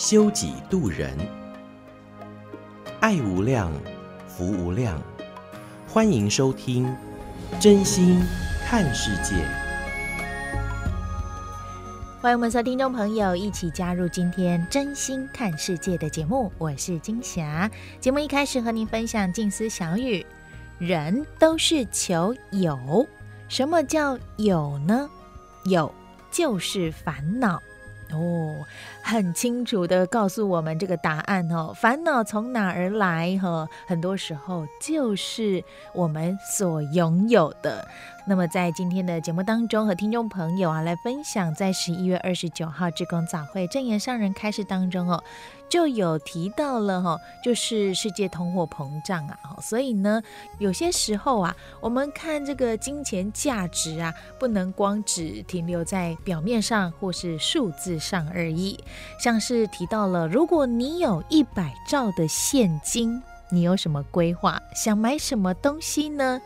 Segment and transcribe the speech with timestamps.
[0.00, 1.14] 修己度人，
[3.00, 3.70] 爱无量，
[4.26, 4.98] 福无量。
[5.86, 6.86] 欢迎收听
[7.60, 8.18] 《真心
[8.64, 9.36] 看世界》。
[12.18, 17.70] 欢迎我们所有听众朋友一起加入今天《真心看世界》的节目，我是金霞。
[18.00, 20.24] 节目一开始和您分享静思小语：
[20.78, 23.06] 人都是求有，
[23.50, 25.10] 什么叫有呢？
[25.66, 25.94] 有
[26.30, 27.60] 就是烦恼。
[28.12, 28.66] 哦，
[29.02, 31.72] 很清楚的告诉我们这个答案哦。
[31.74, 33.38] 烦恼从哪儿来？
[33.38, 37.86] 哈，很多时候就是我们所拥有的。
[38.30, 45.20] 那么在今天的节目当中，和听众朋友啊来分享，在十一月二十九号志工早会正言上人开示当中哦。
[45.68, 50.22] 就有提到了哈，就是世界通货膨胀啊，所以呢，
[50.60, 58.78] 有些时候啊，我们看这个金钱价值啊，不能光只停留在表面上或是数字上而已。
[59.18, 63.20] 像是提到了，如果你有一百兆的现金，
[63.50, 64.62] 你有什么规划？
[64.72, 66.40] 想买什么东西呢？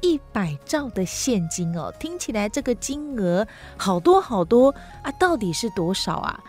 [0.00, 3.46] 一百兆的现金哦，听起来这个金额
[3.76, 6.40] 好多好多啊，到底是多少啊？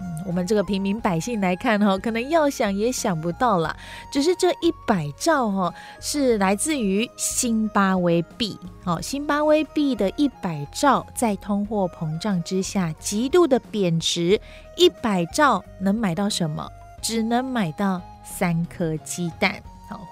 [0.00, 3.76] 嗯我们这个平民百姓来看哈，可能要想也想不到了。
[4.12, 8.58] 只是这一百兆哈，是来自于辛巴威币。
[8.82, 14.40] 好，辛巴威币的一百兆，在通货膨胀之下极度的贬值。
[14.76, 16.68] 一百兆能买到什么？
[17.00, 19.62] 只能买到三颗鸡蛋。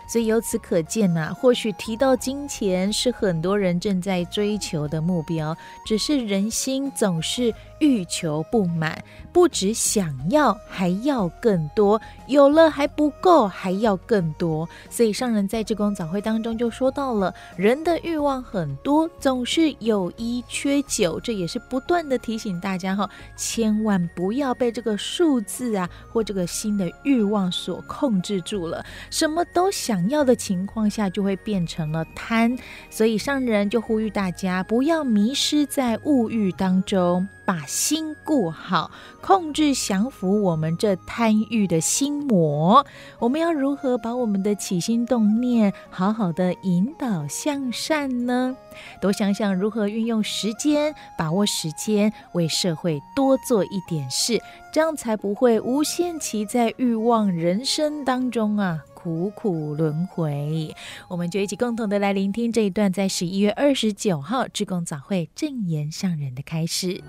[0.09, 9.03] 所以由此可见呐，或许提到金钱是很多人正在追求的目标，只是人心总是欲求不满，
[9.33, 14.69] 不只想要，还要更多，有了还不够，还要更多。
[14.89, 32.57] 所以上人在志工早会当中就说到了，人的欲望很多，总是有一缺九，这也是不断的提醒大家哈，千万不要被这个数字啊或这个新的欲望所控制住了，什么都想要的情况下，就会变成了贪。
[32.91, 37.29] 所以上人就呼吁大家不要迷失在物欲当中。
[37.47, 42.87] 把心顾好，控制降服我们这贪欲的心魔。
[43.19, 48.57] 我们要如何把我们的起心动念好好的引导向善呢？
[49.01, 54.41] 多想想如何运用时间，把握时间，为社会多做一点事，
[54.73, 58.85] 这样才不会无限期在欲望人生当中啊。
[59.03, 60.77] 苦苦轮回，
[61.09, 67.03] 我们就一起共同的来聆听这一段，在十一月二十九号志工早会正言上人的开示。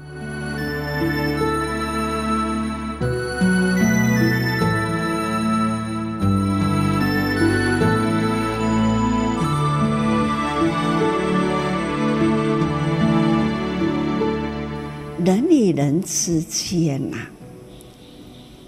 [15.25, 17.17] 人与人之间呐，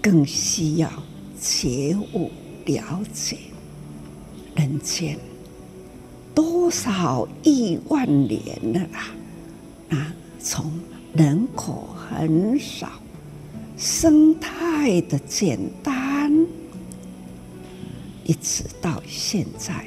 [0.02, 0.90] 更需要
[1.40, 2.30] 觉悟。
[2.66, 3.38] 了解
[4.54, 5.18] 人间
[6.34, 8.40] 多少亿万年
[8.72, 9.10] 了啦！
[9.90, 10.72] 啊，从
[11.14, 12.90] 人口很少、
[13.76, 16.32] 生态的简单，
[18.24, 19.84] 一直到现在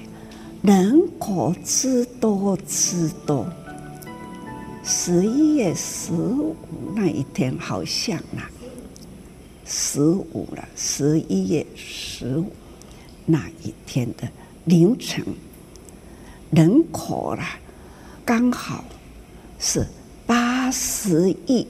[0.61, 3.47] 人口之多之多。
[4.83, 6.55] 十一月十五
[6.95, 8.49] 那一天，好像啊，
[9.65, 12.49] 十五了，十一月十五。
[13.29, 14.25] 那一天的
[14.63, 15.21] 凌晨，
[16.49, 17.59] 人口啦，
[18.23, 18.85] 刚好
[19.59, 19.85] 是
[20.25, 21.67] 八十亿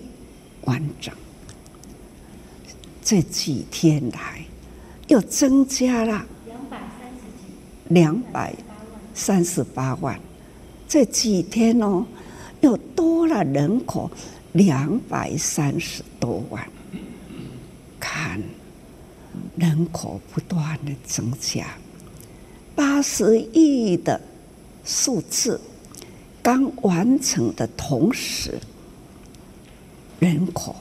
[0.65, 1.11] 完整。
[3.03, 4.45] 这几天来
[5.07, 6.23] 又增加了
[7.89, 8.53] 两百
[9.15, 10.19] 三十八万。
[10.87, 12.05] 这几天哦，
[12.61, 14.11] 又多了人口
[14.51, 16.69] 两百三十多万。
[17.99, 18.39] 看。
[19.57, 21.67] 人口不断的增加，
[22.75, 24.19] 八十亿的
[24.83, 25.59] 数字
[26.41, 28.59] 刚完成的同时，
[30.19, 30.75] 人口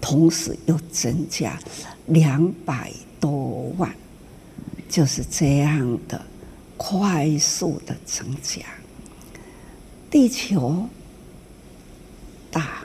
[0.00, 1.58] 同时又增加
[2.06, 3.94] 两百多万，
[4.88, 6.20] 就是这样的
[6.76, 8.62] 快速的增加。
[10.10, 10.88] 地球
[12.50, 12.84] 大，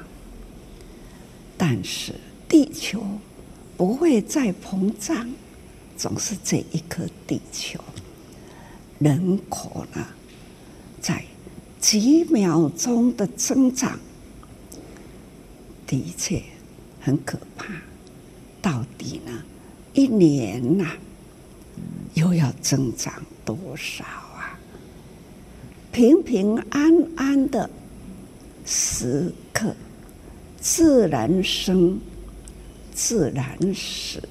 [1.58, 2.16] 但是
[2.48, 3.04] 地球。
[3.80, 5.30] 不会再膨胀，
[5.96, 7.80] 总是这一颗地球，
[8.98, 10.06] 人口呢，
[11.00, 11.24] 在
[11.80, 13.98] 几秒钟的增长，
[15.88, 16.44] 的确
[17.00, 17.68] 很可怕。
[18.62, 19.32] 到底呢，
[19.94, 20.86] 一年呐，
[22.16, 23.14] 又要增长
[23.46, 24.60] 多少啊？
[25.94, 27.70] 平平安安的
[28.66, 29.74] 时刻，
[30.60, 31.98] 自然生，
[33.02, 34.22] 自然死。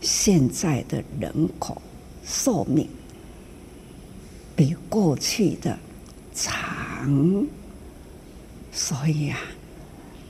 [0.00, 1.80] 现在的人口
[2.24, 2.88] 寿命
[4.54, 5.76] 比过去的
[6.32, 7.46] 长，
[8.72, 9.38] 所以啊，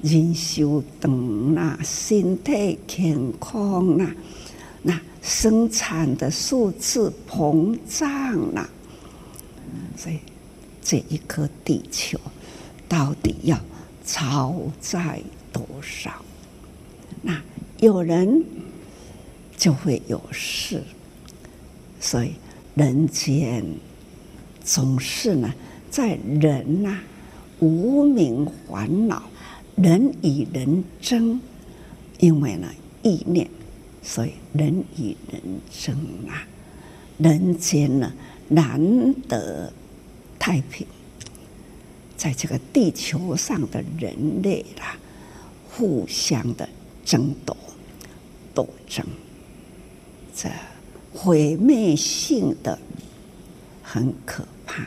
[0.02, 4.14] 人寿长啦，身体健康啦，
[4.82, 8.68] 那生产的数字膨胀啦，
[9.96, 10.18] 所以
[10.82, 12.18] 这一颗地球
[12.88, 13.58] 到底要
[14.04, 15.22] 超载
[15.52, 16.22] 多少？
[17.22, 17.40] 那
[17.78, 18.44] 有人。
[19.54, 20.82] 就会有事，
[22.00, 22.32] 所以
[22.74, 23.64] 人间
[24.64, 25.54] 总是呢，
[25.88, 26.98] 在人呐、
[27.60, 29.22] 无明烦恼，
[29.76, 31.40] 人与人争，
[32.18, 32.66] 因为呢
[33.04, 33.48] 意念，
[34.02, 35.40] 所以人与人
[35.70, 35.94] 争
[36.28, 36.42] 啊，
[37.18, 38.12] 人间呢
[38.48, 39.72] 难得
[40.40, 40.84] 太平，
[42.16, 44.96] 在这个地球上的人类啦，
[45.70, 46.68] 互相的
[47.04, 47.56] 争夺
[48.54, 49.04] 斗争。
[50.34, 50.48] 这
[51.12, 52.78] 毁灭性的
[53.82, 54.86] 很可怕，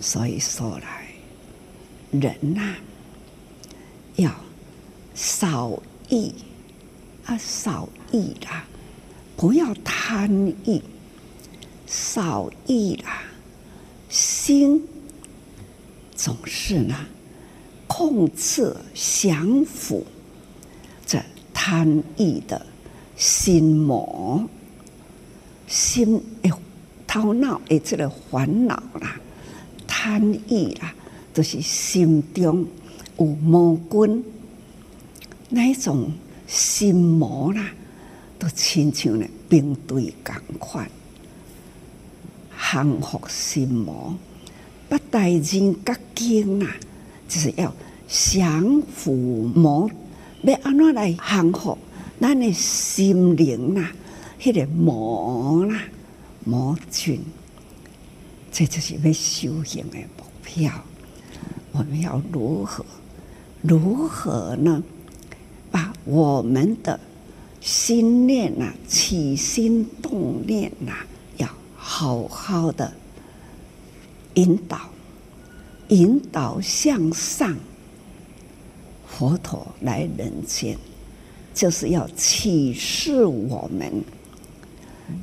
[0.00, 1.06] 所以说来，
[2.10, 2.76] 人呐、
[4.16, 4.30] 要
[5.14, 6.30] 少欲
[7.24, 8.66] 啊，少欲啦，
[9.36, 10.30] 不要贪
[10.66, 10.82] 欲，
[11.86, 13.22] 少欲啦，
[14.10, 14.86] 心
[16.14, 16.94] 总是呢，
[17.86, 20.06] 控制降伏
[21.62, 22.64] 贪欲的。
[23.16, 24.42] 心魔，
[25.66, 26.50] 心诶，
[27.06, 29.20] 头脑诶，这个烦恼啦、
[29.86, 30.94] 贪欲啦，
[31.34, 32.66] 都、就是心中
[33.18, 34.24] 有魔君，
[35.50, 36.10] 那一种
[36.46, 37.68] 心魔啦，
[38.38, 40.90] 都亲像呢兵队共款，
[42.72, 44.16] 降伏心魔，
[44.88, 46.74] 不带人格经啦，
[47.28, 47.70] 就是要
[48.08, 49.12] 降伏
[49.54, 49.90] 魔，
[50.42, 51.76] 要安怎来降伏？
[52.20, 53.90] 咱的心灵呐，
[54.38, 55.82] 迄个魔啦，
[56.44, 57.20] 魔君，
[58.52, 60.70] 这就是要修行的目标。
[61.72, 62.84] 我们要如何，
[63.62, 64.82] 如何呢？
[65.70, 67.00] 把我们的
[67.60, 70.92] 心念呐，起心动念呐，
[71.38, 72.92] 要好好的
[74.34, 74.78] 引导，
[75.88, 77.56] 引导向上。
[79.20, 80.78] 佛陀来人间。
[81.52, 84.02] 就是要启示我们，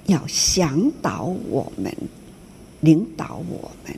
[0.06, 1.92] 要向导我们，
[2.82, 3.98] 领导我们，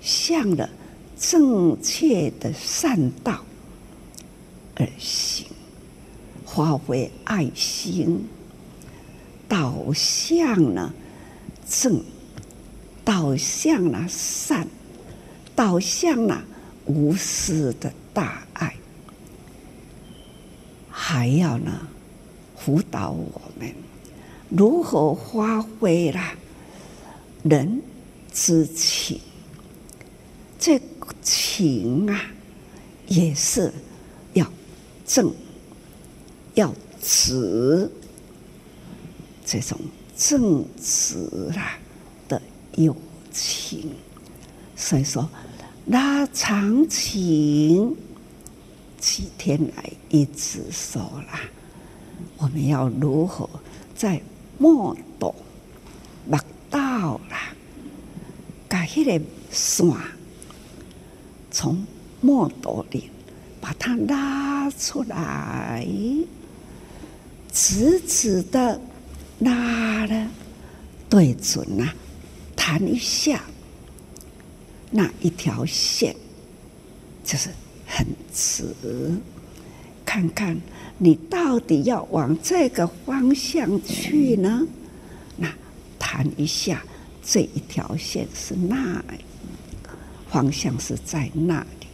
[0.00, 0.70] 向了
[1.18, 3.44] 正确的善道
[4.76, 5.44] 而行，
[6.46, 8.24] 发挥爱心，
[9.46, 10.94] 导向了
[11.68, 12.02] 正，
[13.04, 14.66] 导向了善，
[15.54, 16.42] 导向了
[16.86, 18.46] 无私的大。
[21.02, 21.88] 还要呢，
[22.54, 23.74] 辅导我们
[24.50, 26.34] 如何发挥啦
[27.42, 27.80] 人
[28.30, 29.18] 之情，
[30.58, 30.78] 这
[31.22, 32.20] 情啊，
[33.08, 33.72] 也是
[34.34, 34.46] 要
[35.06, 35.32] 正，
[36.52, 36.70] 要
[37.02, 37.90] 直，
[39.46, 39.78] 这种
[40.14, 41.16] 正直
[41.56, 41.78] 啦
[42.28, 42.40] 的
[42.76, 42.94] 友
[43.32, 43.90] 情。
[44.76, 45.26] 所以说，
[45.86, 47.96] 拉长情。
[49.00, 51.00] 几天来一直说
[51.32, 51.40] 啦，
[52.36, 53.48] 我们要如何
[53.96, 54.20] 在
[54.58, 55.34] 默读、
[56.28, 56.38] 默
[56.68, 57.54] 到啦，
[58.68, 59.90] 把迄个线
[61.50, 61.82] 从
[62.20, 63.10] 默读里
[63.58, 65.86] 把它拉出来，
[67.50, 68.78] 直直的
[69.38, 70.28] 拉了，
[71.08, 71.90] 对准呐，
[72.54, 73.42] 弹一下，
[74.90, 76.14] 那一条线
[77.24, 77.48] 就是。
[77.92, 78.72] 很直，
[80.06, 80.56] 看看
[80.96, 84.64] 你到底要往这个方向去呢？
[85.36, 85.52] 那
[85.98, 86.80] 弹一下，
[87.20, 89.02] 这一条线是那，
[90.30, 91.86] 方向是在那里，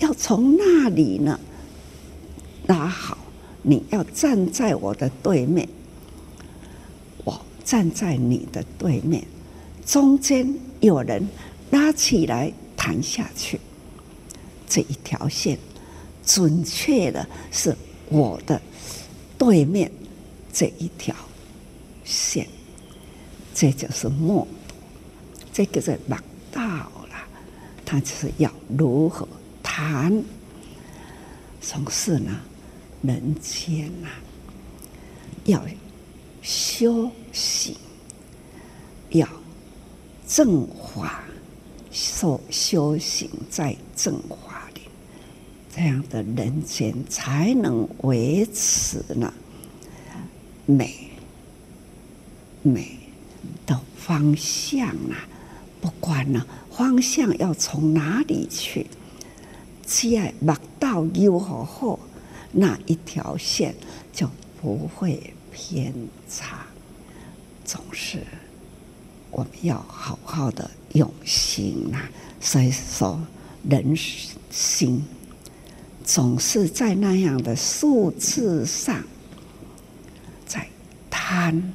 [0.00, 1.40] 要从那里呢
[2.66, 3.16] 拉好。
[3.64, 5.68] 你要站在我的对面，
[7.24, 9.24] 我站在你的对面，
[9.86, 11.26] 中间有人
[11.70, 13.60] 拉起来弹下去。
[14.72, 15.58] 这一条线，
[16.24, 17.76] 准确的是
[18.08, 18.58] 我的
[19.36, 19.92] 对面
[20.50, 21.14] 这一条
[22.06, 22.48] 线，
[23.54, 24.48] 这就是默，
[25.52, 26.14] 这个是悟
[26.50, 27.28] 道了。
[27.84, 29.28] 他就是要如何
[29.62, 30.24] 谈？
[31.60, 32.40] 从事呢，
[33.02, 34.08] 人间呐、
[35.44, 35.62] 要
[36.40, 37.76] 修行，
[39.10, 39.28] 要
[40.26, 41.22] 正法，
[41.92, 44.51] 修修行在正法，
[45.74, 49.32] 这样的人间才能维持呢
[50.66, 51.08] 美
[52.62, 52.98] 美
[53.64, 55.26] 的方向啊！
[55.80, 58.86] 不管呢方向要从哪里去。
[59.86, 61.98] 只要目到有好好，
[62.52, 63.74] 那一条线
[64.12, 65.92] 就不会偏
[66.28, 66.66] 差。
[67.64, 68.18] 总是
[69.30, 72.10] 我们要好好的用心呐、啊。
[72.40, 73.20] 所以说，
[73.68, 73.94] 人
[74.50, 75.04] 心
[76.04, 79.02] 总是在那样的数字上，
[80.44, 80.68] 在
[81.08, 81.72] 贪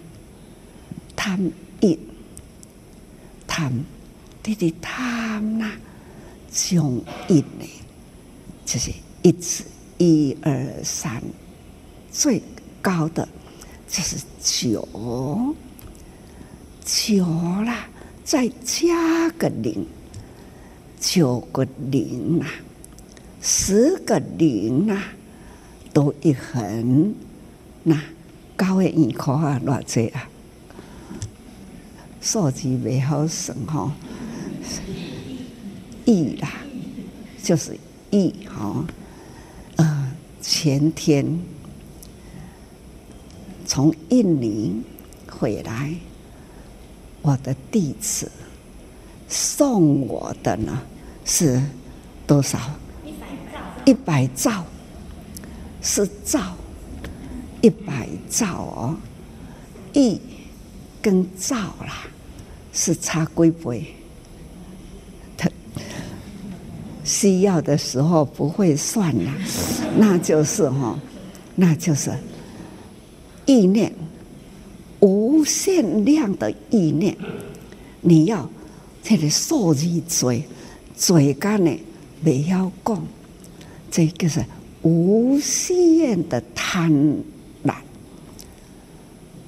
[1.15, 1.97] 贪一
[3.47, 3.73] 贪
[4.43, 5.71] 滴滴贪呐，
[6.51, 7.69] 将一呢。
[8.65, 8.91] 就是
[9.21, 9.63] 一直
[9.97, 11.23] 一二三，
[12.11, 12.43] 最
[12.81, 13.25] 高的
[13.87, 14.85] 就是九
[16.83, 17.25] 九
[17.63, 17.87] 啦，
[18.25, 19.87] 再加个零，
[20.99, 22.51] 九个零啊，
[23.49, 25.01] 十个零啊，
[25.93, 27.13] 都一横，
[27.83, 27.97] 那
[28.57, 30.27] 高的一块啊，偌济啊，
[32.19, 33.91] 数字未好算吼，
[36.03, 36.49] 亿啦，
[37.41, 37.77] 就是。
[38.09, 38.85] 一好，
[39.75, 40.11] 呃，
[40.41, 41.39] 前天
[43.65, 44.81] 从印尼
[45.29, 45.93] 回来，
[47.21, 48.31] 我的弟子
[49.27, 50.81] 送我的呢
[51.25, 51.61] 是
[52.25, 52.57] 多少？
[53.87, 54.65] 一百兆，
[55.81, 56.41] 是兆，
[57.61, 58.97] 一百兆哦，
[59.93, 60.19] 亿
[61.01, 62.05] 跟兆啦
[62.73, 63.93] 是差几倍？
[67.05, 69.31] 需要的时候不会算了，
[69.97, 70.99] 那就是哈，
[71.55, 72.11] 那就是
[73.45, 73.93] 意念，
[74.99, 77.15] 无限量的意念。
[78.01, 78.49] 你要
[79.01, 80.43] 这个数字嘴
[80.97, 81.71] 嘴干呢，
[82.21, 83.01] 不要讲，
[83.89, 84.43] 这个是
[84.81, 86.91] 无限的贪
[87.63, 87.75] 婪，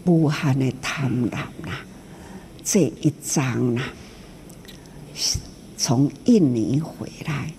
[0.05, 1.79] 无限的贪婪呐，
[2.63, 3.83] 这一章呐。
[5.77, 7.51] 从印尼回来，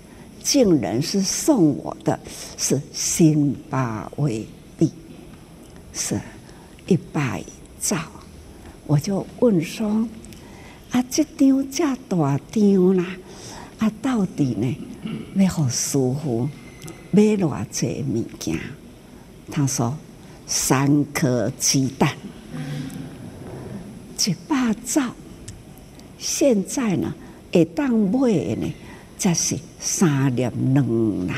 [0.42, 2.18] 竟然是送我的
[2.58, 4.46] 是辛巴威
[4.78, 4.90] 币，
[5.92, 6.20] 是
[6.86, 7.42] 一百
[7.80, 7.96] 兆。
[8.86, 10.06] 我就问说
[10.92, 13.06] ：“啊，这张这大张啦，
[13.78, 14.76] 啊，到底呢
[15.36, 16.48] 要好舒服，
[17.10, 18.58] 买偌济物件？”
[19.50, 19.96] 他说
[20.46, 22.16] ：“三颗鸡蛋，
[24.26, 25.14] 一百兆。
[26.18, 27.14] 现在呢？”
[27.52, 28.72] 会当买的呢，
[29.18, 31.34] 才是三粒卵啦。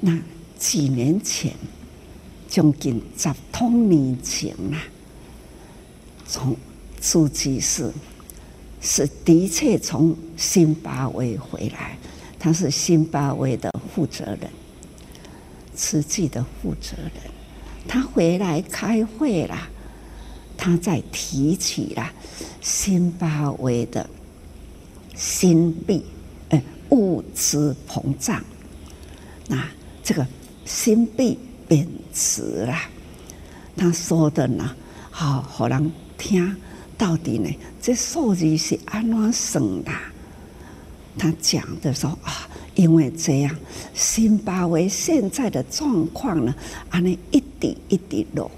[0.00, 0.18] 那
[0.58, 1.54] 几年前，
[2.48, 4.82] 将近十多年前啦，
[6.26, 6.56] 从
[7.00, 7.92] 书记是
[8.80, 11.96] 是的确从新巴威回来，
[12.46, 14.48] 他是辛巴威的负责人，
[15.74, 17.10] 慈济的负责人，
[17.88, 19.68] 他回来开会啦，
[20.56, 22.08] 他在提起了
[22.60, 24.08] 辛巴威的。
[25.16, 26.04] 新币，
[26.50, 28.40] 哎，物资膨胀，
[29.48, 29.66] 那
[30.04, 30.24] 这个
[30.64, 31.36] 新币
[31.66, 32.78] 贬值了。
[33.76, 34.72] 他说的呢，
[35.10, 36.56] 好，好人听
[36.96, 37.50] 到底呢，
[37.82, 39.90] 这数字是安怎算的？
[41.18, 43.56] 他讲的说啊，因为这样，
[43.94, 46.54] 辛巴威现在的状况呢，
[46.90, 48.50] 安尼一滴一滴落，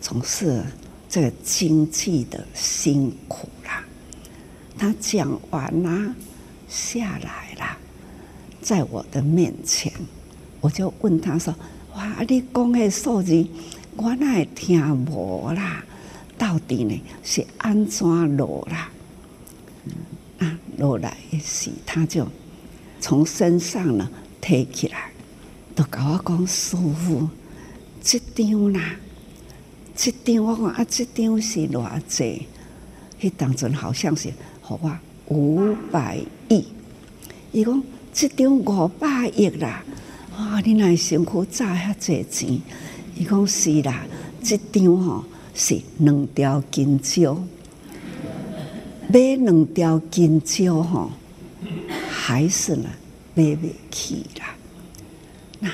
[0.00, 0.62] 总是
[1.08, 3.84] 这个经济的辛苦啦。
[4.78, 6.14] 他讲完了，
[6.68, 7.76] 下来了，
[8.60, 9.92] 在我的面前，
[10.60, 11.54] 我就问他说
[11.94, 13.46] ：“哇，你讲的数字，
[13.96, 15.84] 我哪会听无啦？
[16.38, 18.90] 到底呢是安怎落啦？
[20.78, 22.26] 落来时，他就
[23.00, 24.08] 从身上呢
[24.40, 25.10] 提起来，
[25.74, 27.28] 都跟我讲师父，
[28.02, 28.96] 这张啦，
[29.96, 32.46] 这张我讲啊，这张是偌济？
[33.20, 34.32] 迄当阵好像是。”
[34.64, 36.18] 好啊，五百
[36.48, 36.64] 亿。
[37.50, 37.82] 伊讲
[38.12, 39.84] 这张五百亿啦，
[40.38, 40.60] 哇！
[40.60, 42.60] 你那辛苦赚遐济钱。
[43.16, 44.06] 伊讲是啦，
[44.42, 47.36] 这张吼是两条金蕉，
[49.12, 51.10] 买两条金蕉吼，
[52.10, 52.88] 还是呢
[53.34, 54.54] 买不起啦。
[55.60, 55.70] 那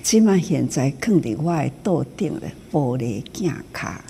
[0.00, 4.00] 即嘛现在放伫我的桌顶的玻璃镜卡，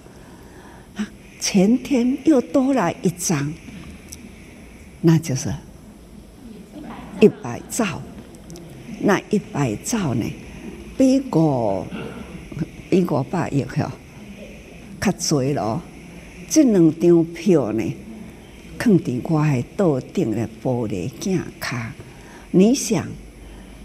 [0.96, 1.08] 啊，
[1.40, 3.50] 前天又多了一张，
[5.00, 5.50] 那就是
[7.20, 8.02] 一百兆。
[9.00, 10.24] 那一百兆呢，
[10.98, 11.86] 比五
[12.90, 13.90] 比五百亿吼，
[15.00, 15.80] 较侪咯。
[16.48, 17.82] 这两张票呢，
[18.78, 21.92] 放伫我的桌顶诶玻璃镜卡，
[22.50, 23.06] 你想？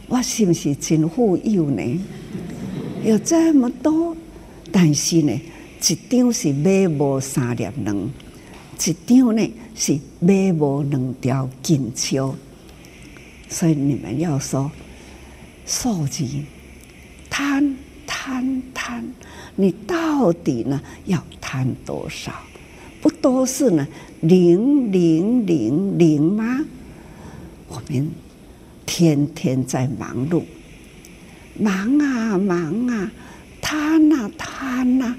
[0.07, 1.99] 我是不是真富有呢？
[3.03, 4.15] 有这么多，
[4.71, 5.31] 但是呢，
[5.81, 8.09] 一张是买无三粒卵，
[8.77, 12.35] 一张呢是买无两条金蕉。
[13.47, 14.69] 所以你们要说
[15.65, 16.25] 数字
[17.29, 19.03] 贪贪贪，
[19.55, 22.33] 你到底呢要贪多少？
[23.01, 23.87] 不都是呢
[24.21, 26.61] 零零零零吗？
[27.67, 28.09] 我们。
[28.83, 30.43] 天天在忙碌，
[31.57, 33.09] 忙啊忙啊，
[33.61, 35.15] 贪啊贪啊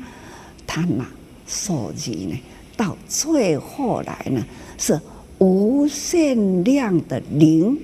[0.66, 1.06] 贪啊，
[1.46, 2.38] 所以呢，
[2.76, 4.44] 到最后来呢，
[4.76, 5.00] 是
[5.38, 7.78] 无限量的零，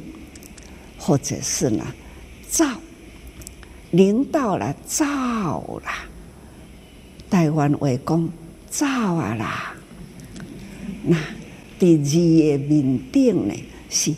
[0.99, 1.83] 或者是呢，
[2.51, 2.67] 兆，
[3.93, 6.05] 零到了兆啦，
[7.31, 8.29] 台湾话讲
[8.71, 9.75] 兆啊啦，
[11.09, 11.17] 那
[11.79, 13.55] 第二个面顶呢
[13.91, 14.15] 是。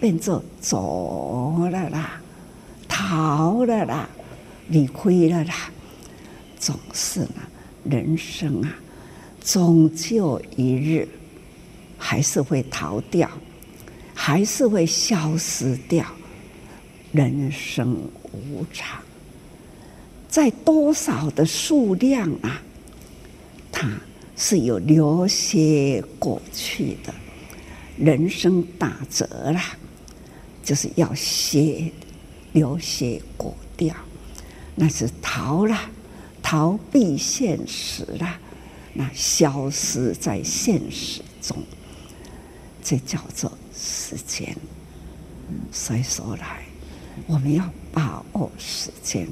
[0.00, 2.20] 变做走了啦，
[2.88, 4.08] 逃了啦，
[4.66, 5.70] 离开了啦，
[6.58, 7.34] 总是呢，
[7.84, 8.74] 人生啊，
[9.44, 11.06] 终究一日
[11.96, 13.30] 还是会逃掉，
[14.12, 16.04] 还是会消失掉。
[17.12, 17.96] 人生
[18.32, 19.00] 无常，
[20.28, 22.60] 在多少的数量啊，
[23.70, 23.88] 它
[24.44, 27.14] 是有流血过去的，
[27.96, 29.60] 人生打折了。
[30.64, 31.92] 就是要血
[32.52, 33.94] 流血过掉，
[34.74, 35.78] 那是逃了，
[36.42, 38.40] 逃避现实了，
[38.94, 41.56] 那消失在现实中，
[42.82, 44.56] 这叫做时间。
[45.70, 46.64] 所以说来，
[47.28, 49.28] 我们要把握时间，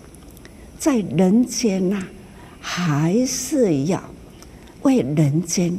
[0.79, 2.07] 在人间呐、
[2.61, 4.03] 还是要
[4.83, 5.79] 为人间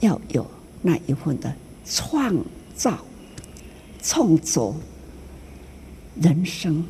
[0.00, 0.46] 要有
[0.82, 2.36] 那一份的创
[2.74, 2.98] 造。
[4.06, 4.76] 创作
[6.20, 6.84] 人生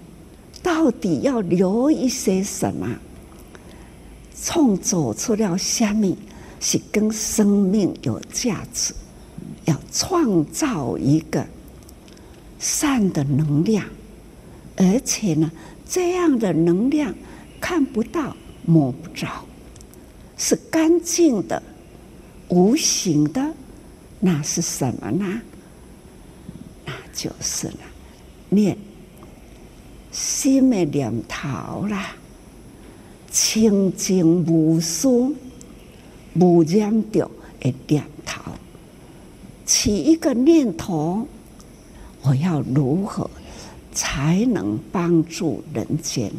[0.61, 2.89] 到底要留一些什么？
[4.43, 6.17] 创作出了什么
[6.59, 8.93] 是跟生命有价值？
[9.67, 11.47] 要创造一个
[12.59, 13.87] 善的能量，
[14.77, 15.53] 而且呢，
[15.89, 17.15] 这样的能量
[17.61, 19.29] 看不到、摸不着，
[20.37, 21.63] 是干净的、
[22.49, 23.55] 无形的，
[24.21, 25.41] 那是什么呢？
[26.85, 27.79] 那就是了，
[28.51, 28.77] 念
[30.11, 32.15] 心的念头啦，
[33.31, 35.35] 清净无私、
[36.35, 38.53] 无染着的念头，
[39.65, 41.27] 起一个念头，
[42.23, 43.31] 我要如何
[43.93, 46.31] 才能帮助人间？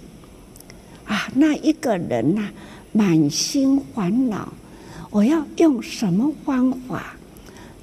[1.06, 2.50] 啊，那一个人呐、
[2.96, 4.54] 满心烦恼，
[5.10, 7.18] 我要用什么方法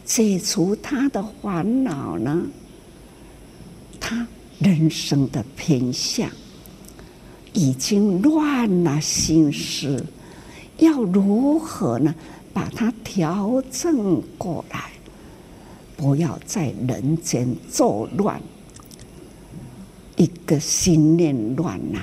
[0.07, 2.42] 解除他的烦恼呢？
[4.01, 4.27] 他
[4.59, 6.31] 人生的偏向
[7.53, 10.03] 已经乱了心思，
[10.79, 12.14] 要如何呢？
[12.55, 14.92] 把它调整过来，
[15.94, 18.40] 不要在人间作乱。
[20.16, 22.01] 一个心念乱呐，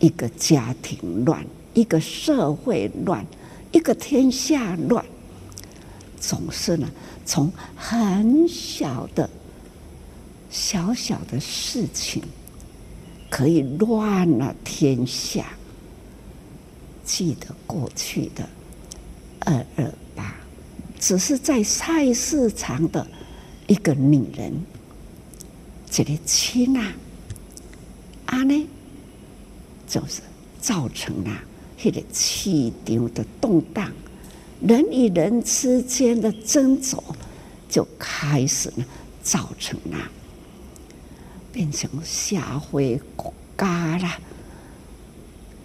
[0.00, 1.44] 一个家庭乱，
[1.76, 3.24] 一个社会乱，
[3.70, 5.04] 一个天下乱，
[6.18, 6.90] 总是呢，
[7.24, 9.28] 从很小的。
[10.48, 12.22] 小小的事情
[13.28, 15.44] 可以乱了天下。
[17.04, 18.48] 记得过去的
[19.40, 20.34] 二二八，
[20.98, 23.06] 只是在菜市场的
[23.66, 24.50] 一个女人，
[25.90, 26.94] 这里亲啊，
[28.24, 28.66] 啊呢，
[29.86, 30.22] 就是
[30.58, 31.30] 造成了
[31.76, 33.92] 这个气场的动荡，
[34.60, 36.96] 人与人之间的争执
[37.68, 38.84] 就开始呢，
[39.22, 39.98] 造成了。
[41.52, 44.08] 变成社会国家了，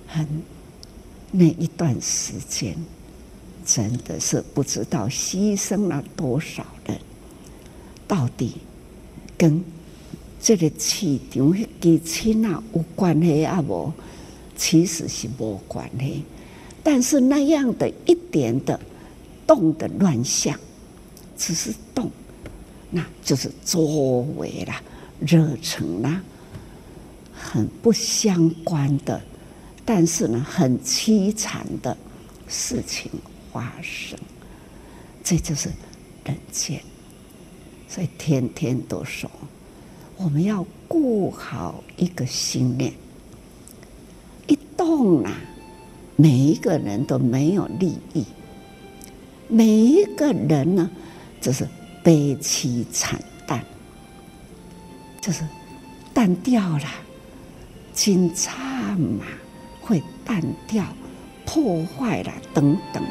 [0.08, 0.26] 很
[1.32, 2.78] 那一段时间，
[3.66, 6.98] 真的是不知道牺牲了多少人。
[8.08, 8.54] 到底
[9.38, 9.62] 跟
[10.42, 13.62] 这个气场给钱啊有关系啊？
[13.62, 13.92] 无，
[14.62, 16.24] 其实是无关的。
[16.84, 18.80] 但是那样的一点的
[19.48, 20.56] 动的乱象，
[21.36, 22.12] 只是动，
[22.92, 24.74] 那就是作为了。
[25.20, 26.20] 热成了，
[27.32, 29.22] 很不相关的，
[29.86, 31.96] 但是呢，很凄惨的
[32.48, 33.12] 事情
[33.54, 34.18] 发生。
[35.24, 35.70] 这就是
[36.26, 36.82] 人间，
[37.88, 39.30] 所以天天都说，
[40.18, 42.92] 我们要顾好一个心念，
[44.48, 45.32] 一动啊，
[46.16, 48.26] 每一个人都没有利益，
[49.48, 50.90] 每一个人呢，
[51.40, 51.68] 就是
[52.04, 53.64] 悲凄惨淡，
[55.22, 55.44] 就是
[56.14, 56.86] 淡掉了，
[57.94, 59.26] 金叉嘛
[59.82, 60.86] 会淡掉，
[61.46, 63.04] 破坏了等等。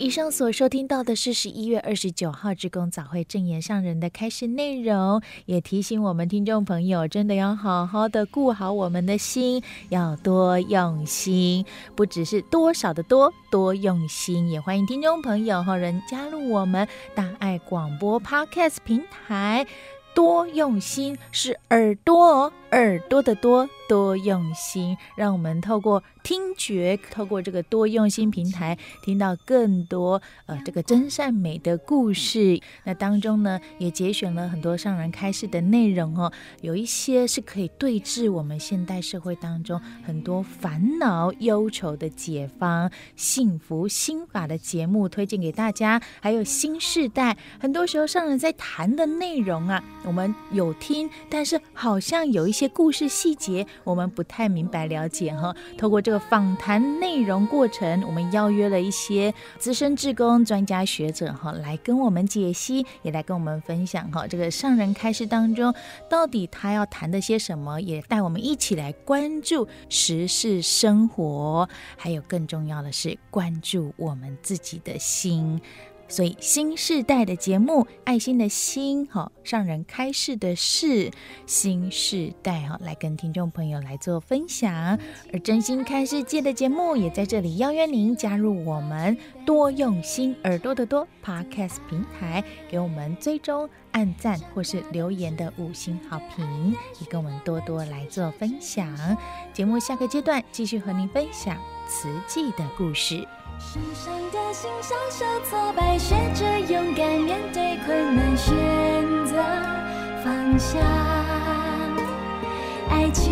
[0.00, 14.48] 以上所收听到的是十一月二十九号志工早会证言上人的开示内容，也提醒我们听众朋友，真的要好好的顾好我们的心，要多用心，不只是多少的多，多用心。
[14.48, 19.66] 也欢迎听众朋友和人加入我们大爱广播 Podcast 平台，
[20.14, 26.02] 多用心是耳朵，耳朵的多，多用心，让我们透过。
[26.22, 32.60] 听觉透过这个多用心平台，听到更多呃这个真善美的故事。
[32.84, 36.30] 那当中呢，也节选了很多上人开示的内容哦。
[36.60, 46.00] 有一些是可以对治我们现代社会当中很多烦恼忧愁的解方、幸福心法的节目，推荐给大家。
[46.20, 55.54] 还有新世代，很多时候上人在谈的内容啊，我们有听，但是好像有一些些故事细节我们不太明白了解哈。
[55.76, 56.20] 透过这个。
[56.30, 64.28] 访谈内容过程，我们邀约了一些资深志工专家学者哈，来跟我们解析，也来跟我们分享哈。
[64.28, 65.74] 这个上人开示当中，
[66.08, 75.60] 到底他要谈的些什么，也带我们一起来关注时事生活，还有更重要的是关注我们自己的心。
[76.10, 81.10] 所以新世代的节目，爱心的心，哈，上人开示的是
[81.46, 84.98] 新世代，哈，来跟听众朋友来做分享。
[85.32, 99.16] 而真心看世界的节目，也在这里邀约您加入我们多用心耳朵的多 Podcast 平台，给我们追踪、按赞或是留言的五星好评，也跟我们多多来做分享。
[99.52, 101.56] 节目下个阶段继续和您分享
[101.88, 103.24] 慈济的故事。
[103.62, 108.50] 受伤的心，小小挫败，学着勇敢面对困难，选
[109.26, 109.36] 择
[110.24, 110.78] 放下。
[112.88, 113.30] 爱情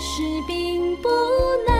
[0.00, 1.08] 是并不
[1.68, 1.75] 难，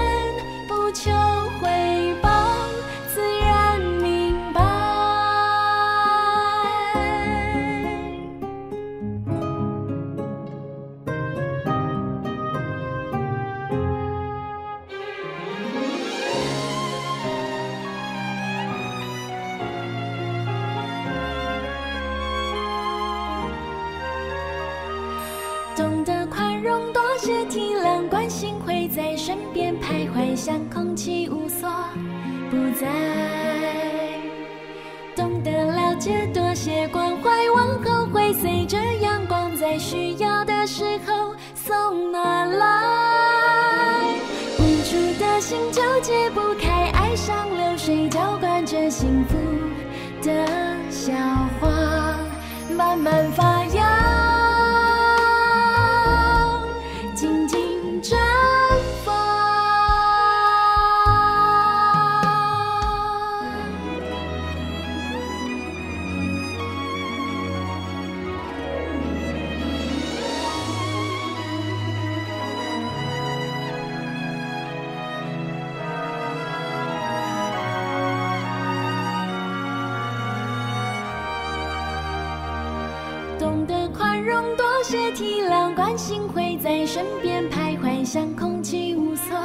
[86.97, 89.37] 身边徘徊，像空气无所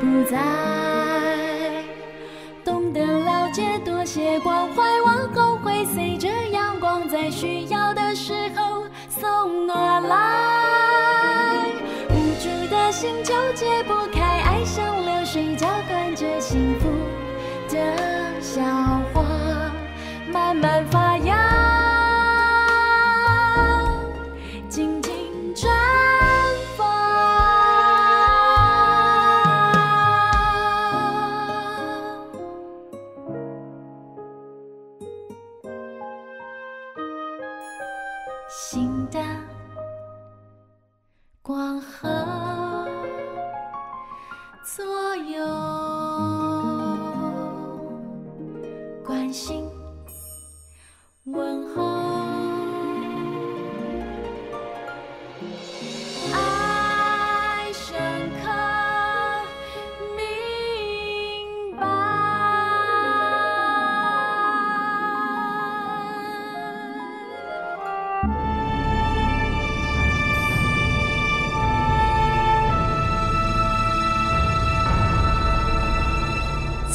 [0.00, 0.61] 不在。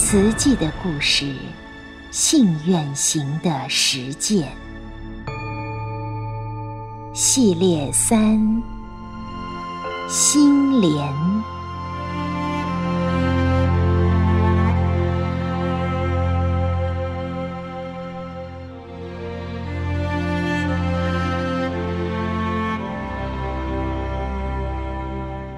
[0.10, 1.36] 慈济的故事，
[2.12, 4.48] 信愿行的实践
[7.14, 8.64] 系列三：
[10.08, 10.94] 心莲。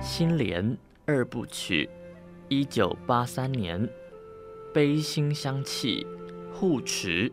[0.02, 1.88] 心莲二部曲，
[2.48, 3.88] 一九八三年。
[4.80, 6.08] 悲心相契，
[6.54, 7.30] 护持。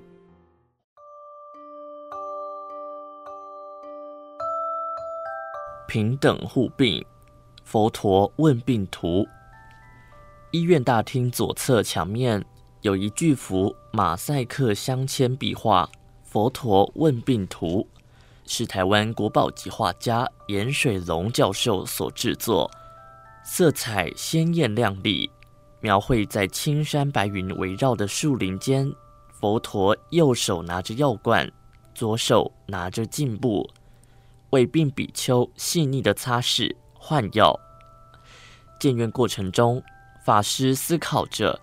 [5.86, 7.06] 平等护病，
[7.62, 9.24] 佛陀问病图。
[10.50, 12.44] 医院大厅左侧墙面
[12.80, 15.88] 有一巨幅马赛克镶嵌壁画
[16.24, 17.86] 《佛陀问病图》，
[18.44, 22.68] 是台湾国宝级画家颜水龙教授所制作，
[23.44, 25.30] 色彩鲜艳亮丽。
[25.86, 28.92] 描绘在青山白云围绕的树林间，
[29.30, 31.48] 佛陀右手拿着药罐，
[31.94, 33.70] 左手拿着净布，
[34.50, 37.56] 为病比丘细腻的擦拭换药。
[38.80, 39.80] 建院过程中，
[40.24, 41.56] 法师思考着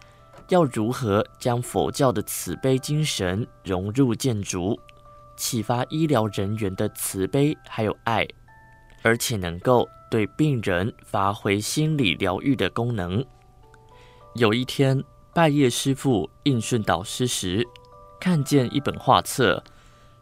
[0.48, 4.80] 要如何将佛教的慈悲精神融入建筑，
[5.36, 8.26] 启发医疗人员的慈悲还有爱，
[9.02, 13.22] 而且能够对病人发挥心理疗愈的功能。
[14.36, 17.64] 有一天，拜谒师父应顺导师时，
[18.20, 19.64] 看见一本画册，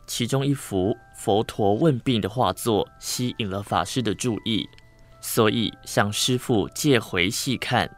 [0.05, 4.67] 其中一幅佛陀问病的画作吸引了法师的注意，
[5.21, 7.89] 所以向师父借回细看。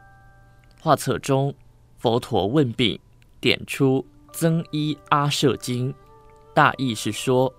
[0.80, 1.52] 画册中，
[1.98, 2.96] 佛陀问病
[3.40, 5.92] 点出《增一阿舍经》，
[6.54, 7.52] 大意是说，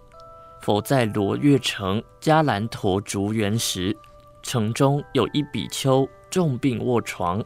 [0.62, 3.94] 佛在罗阅城迦兰陀竹园时，
[4.42, 7.44] 城中有一比丘重病卧床。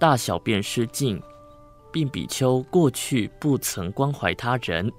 [0.00, 1.22] 大小便失禁，
[1.92, 4.90] 病比丘过去不曾关怀他人，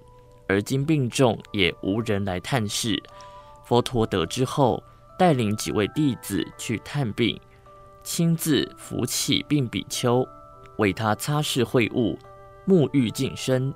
[0.47, 3.01] 而今病重也无人来探视。
[3.65, 4.81] 佛陀得知后，
[5.17, 7.35] 带领几位弟子去探病，
[8.03, 10.23] 亲自扶起病比丘，
[10.77, 12.15] 为他擦拭秽物，
[12.67, 13.73] 沐浴净身，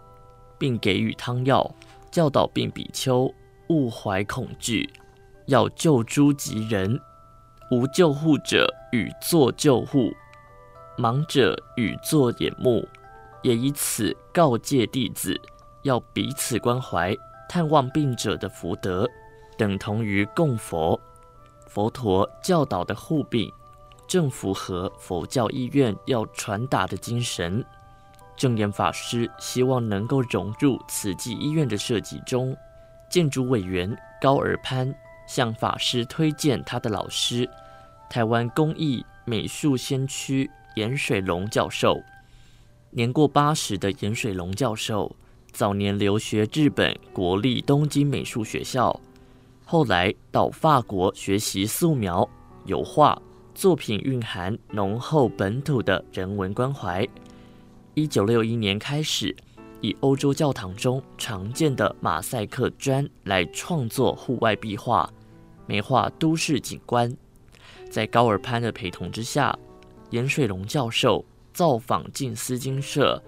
[0.59, 1.67] 并给予汤药，
[2.11, 3.33] 教导病比丘
[3.69, 4.87] 勿怀恐惧，
[5.47, 7.01] 要救诸及人，
[7.71, 10.13] 无救护者与作救护。
[10.97, 12.87] 盲者与作眼目，
[13.41, 15.39] 也以此告诫弟子，
[15.81, 17.15] 要彼此关怀，
[17.49, 19.07] 探望病者的福德，
[19.57, 20.99] 等同于供佛。
[21.67, 23.51] 佛陀教导的护病，
[24.07, 27.63] 正符合佛教医院要传达的精神。
[28.37, 32.55] 正言法师希望能够融入慈济医院的设计中。
[33.09, 34.93] 建筑委员高尔潘
[35.27, 37.49] 向法师推荐他的老师，
[38.09, 40.49] 台湾工艺美术先驱。
[40.75, 42.01] 颜水龙教授，
[42.91, 45.15] 年过八十的颜水龙教授，
[45.53, 48.99] 早年留学日本国立东京美术学校，
[49.63, 52.29] 后来到法国学习素描、
[52.65, 53.17] 油画，
[53.53, 57.07] 作品蕴含浓厚本土的人文关怀。
[57.93, 59.33] 一九六一年开始，
[59.79, 65.09] 以欧洲教堂中常见的马赛克砖来创作户外壁画，
[65.67, 67.15] 美化都市景观。
[67.89, 69.57] 在高尔潘的陪同之下。
[70.15, 73.21] 颜水龙教授造访静思金社，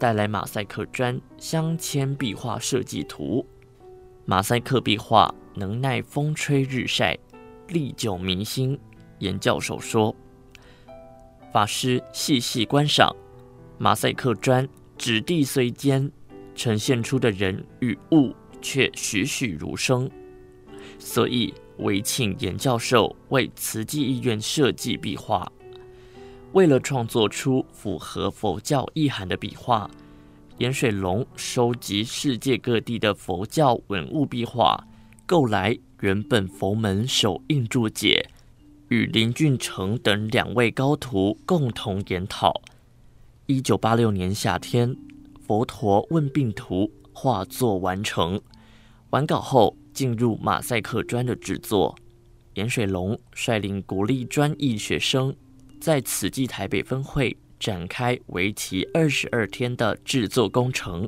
[0.00, 3.46] 带来马赛克砖镶嵌壁画设计图。
[4.24, 7.16] 马赛克壁画能耐风吹日晒，
[7.68, 8.76] 历久弥新。
[9.20, 10.12] 严教授说
[11.54, 13.14] ：“法师细细观赏，
[13.78, 14.68] 马赛克砖
[14.98, 16.10] 质地虽坚，
[16.56, 20.10] 呈现出的人与物却栩栩如生。
[20.98, 25.48] 所以唯请严教授为慈济医院设计壁画。”
[26.54, 29.90] 为了创作出符合佛教意涵的壁画，
[30.58, 34.78] 颜水龙收集世界各地的佛教文物壁画，
[35.26, 38.30] 购来原本佛门手印注解，
[38.86, 42.62] 与林俊成等两位高徒共同研讨。
[43.46, 44.90] 一九八六年夏天，
[45.44, 48.40] 《佛陀问病图》画作完成，
[49.10, 51.96] 完稿后进入马赛克砖的制作。
[52.54, 55.34] 颜水龙率领国立专艺学生。
[55.84, 61.06] 在慈济台北分会展开为期二十二天的制作工程，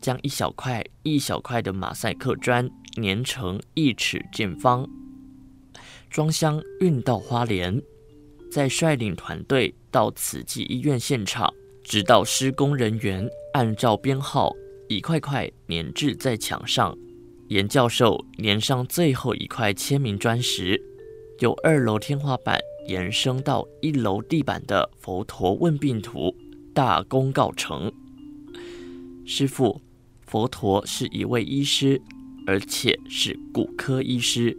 [0.00, 2.70] 将一小块一小块的马赛克砖
[3.02, 4.88] 粘成一尺见方，
[6.08, 7.82] 装箱运到花莲，
[8.52, 14.54] 再率领团队到慈济医院现场，指导施工人员按照编号
[14.88, 16.96] 一块块粘制在墙上。
[17.48, 20.80] 严教授粘上最后一块签名砖时，
[21.40, 26.34] 由二楼天花板延伸到一楼地板的佛陀问病图
[26.72, 27.92] 大功告成。
[29.26, 29.80] 师父。
[30.26, 32.00] 佛陀是一位医师，
[32.44, 34.56] 而且是骨科医师。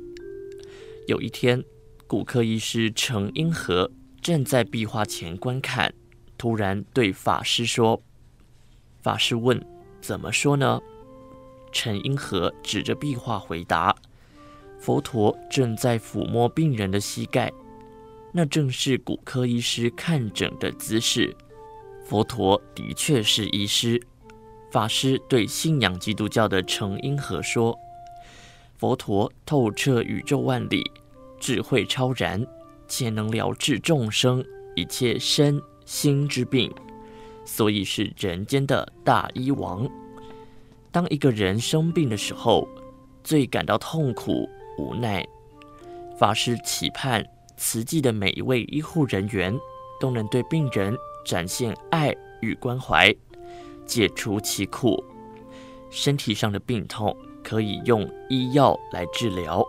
[1.08, 1.62] 有一天，
[2.08, 5.94] 骨科医师陈英和站在壁画前观看，
[6.38, 8.02] 突然对法师说
[9.04, 9.62] ：“法师问，
[10.00, 10.80] 怎么说呢？”
[11.74, 13.94] 陈英和指着壁画回答
[14.80, 17.52] ：“佛陀正在抚摸病人的膝盖，
[18.38, 21.34] 那正是骨科医师看诊的姿势。
[22.04, 24.02] 佛陀的确是医师。”
[24.70, 27.74] 法师对信仰基督教的成因和说
[28.78, 30.84] ：“佛陀透彻宇宙万里，
[31.40, 32.46] 智慧超然，
[32.90, 34.44] 且能疗治众生
[34.76, 36.70] 一切身心之病，
[37.46, 39.90] 所以是人间的大医王。
[40.92, 42.68] 当一个人生病的时候，
[43.24, 45.26] 最感到痛苦无奈。
[46.18, 47.26] 法师期盼
[47.58, 49.58] 慈济的每一位医护人员
[50.00, 53.14] 都能对病人展现爱与关怀。”
[53.86, 55.04] 解除其苦，
[55.92, 59.64] 身体上的病痛可以用医药来治疗，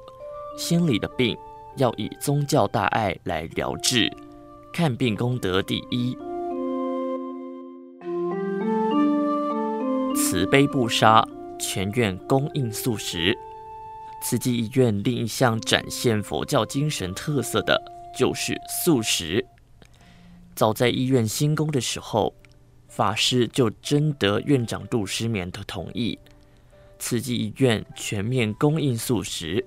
[0.57, 1.37] 心里的病
[1.77, 4.11] 要以宗教大爱来疗治。
[4.73, 6.17] 看病功德第一，
[10.15, 11.23] 慈悲不杀，
[11.59, 13.37] 全院供应素食。
[14.23, 17.81] 慈济医院另一项展现佛教精神特色的
[18.17, 19.45] 就是素食。
[20.55, 22.35] 早在医院新工的时候。
[22.89, 26.19] 法师就征得院长杜诗眠的同意，
[26.99, 29.63] 慈济医院全面供应素食，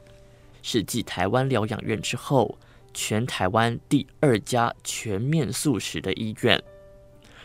[0.63, 2.57] 是继台湾疗养院之后，
[2.91, 6.59] 全台湾第二家全面素食的医院。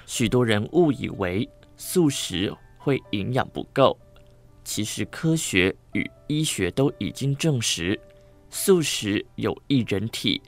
[0.07, 3.99] 许多人误以为素食会营养不够，
[4.65, 8.01] 其实科学与医学都已经证实，
[8.49, 10.41] 素食有益人体，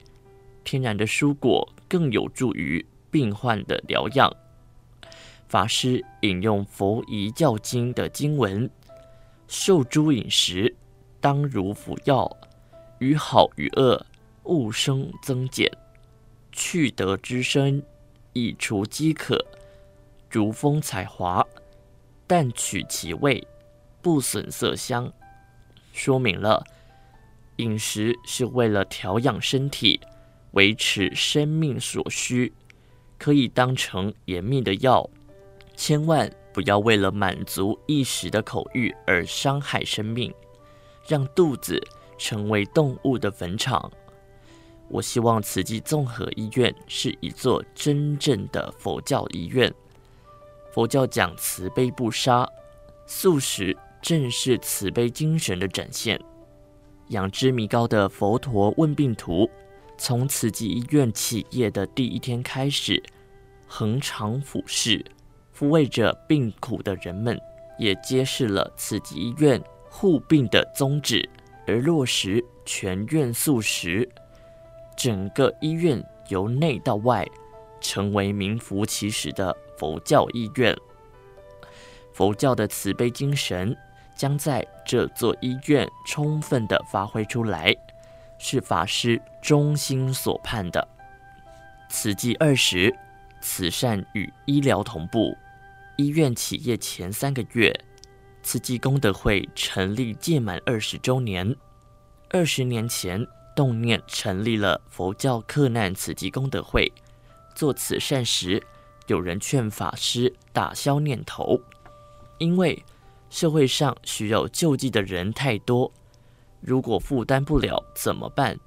[0.63, 4.31] 天然的蔬果更有助于病患的疗养。
[5.47, 8.69] 法师引用《佛遗教经》的经文
[9.47, 10.75] ：“受诸饮食，
[11.21, 12.29] 当如服药，
[12.99, 14.05] 于好于恶，
[14.43, 15.71] 勿生增减，
[16.51, 17.81] 去得之身，
[18.33, 19.37] 以除饥渴，
[20.29, 21.45] 如风采华，
[22.25, 23.47] 但取其味，
[24.01, 25.11] 不损色香。”
[25.93, 26.63] 说明了
[27.57, 29.99] 饮食是为了调养身体，
[30.51, 32.53] 维持生命所需，
[33.17, 35.09] 可以当成严密的药。
[35.75, 40.33] 千万不要为了满足一时的口欲而伤害生命，
[41.07, 41.79] 让肚子
[42.17, 43.91] 成为动物的坟场。
[44.89, 49.71] 我希望慈济综合医院是一座真正的佛教医院。
[50.71, 52.47] 佛教讲慈悲不杀，
[53.05, 53.75] 素食
[54.07, 56.17] 正是慈悲精神的展现。
[57.09, 59.49] 仰之弥高的佛陀问病图，
[59.97, 63.03] 从慈济医院起业的第一天开始，
[63.67, 65.03] 恒常俯视。
[65.53, 67.37] 抚慰着病苦的人们，
[67.77, 71.29] 也揭示了慈济医院护病的宗旨，
[71.65, 74.07] 而落实全院素食，
[74.95, 77.27] 整个医院由内到外
[77.81, 80.73] 成为名副其实的佛教医院。
[82.13, 83.75] 佛教的慈悲精神
[84.17, 87.73] 将在这座医院充分地发挥出来，
[88.39, 90.85] 是法师衷心所盼的。
[91.89, 92.93] 慈济二十，
[93.41, 95.33] 慈善与医疗同步。
[95.95, 97.73] 医院企业前三个月，
[98.43, 101.55] 慈济功德会成立届满二十周年。
[102.29, 103.25] 二十年前
[103.55, 106.91] 动念成立了佛教克难慈济功德会，
[107.55, 108.61] 做慈善时，
[109.07, 111.59] 有人劝法师打消念头，
[112.37, 112.83] 因为
[113.29, 115.91] 社会上需要救济的人太多，
[116.61, 118.57] 如果负担不了怎么办？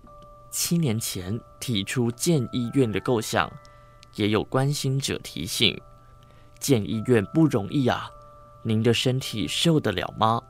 [0.50, 3.50] 七年前提出建医院的构想，
[4.16, 5.80] 也有关心者提醒。
[6.58, 8.10] 建医院不容易啊，
[8.62, 10.42] 您的身体受得了吗？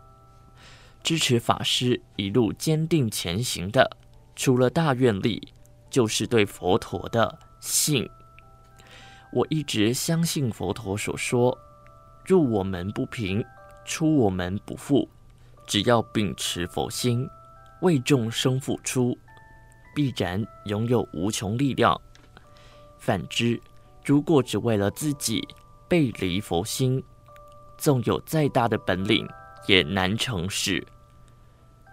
[1.02, 3.96] 支持法师一路坚定前行的，
[4.34, 5.52] 除了大愿力，
[5.88, 8.08] 就是对佛陀的信。
[9.32, 11.56] 我一直相信佛陀所说
[12.26, 13.44] ：“入我门不平，
[13.91, 15.09] 出我门不复。”
[15.66, 17.28] 只要秉持佛心，
[17.80, 19.16] 为众生付出，
[19.95, 22.01] 必然拥有无穷力量。
[22.99, 23.61] 反之，
[24.05, 25.47] 如果只为了自己，
[25.88, 27.01] 背离佛心，
[27.78, 29.28] 纵有再大的本领，
[29.68, 30.84] 也难成事。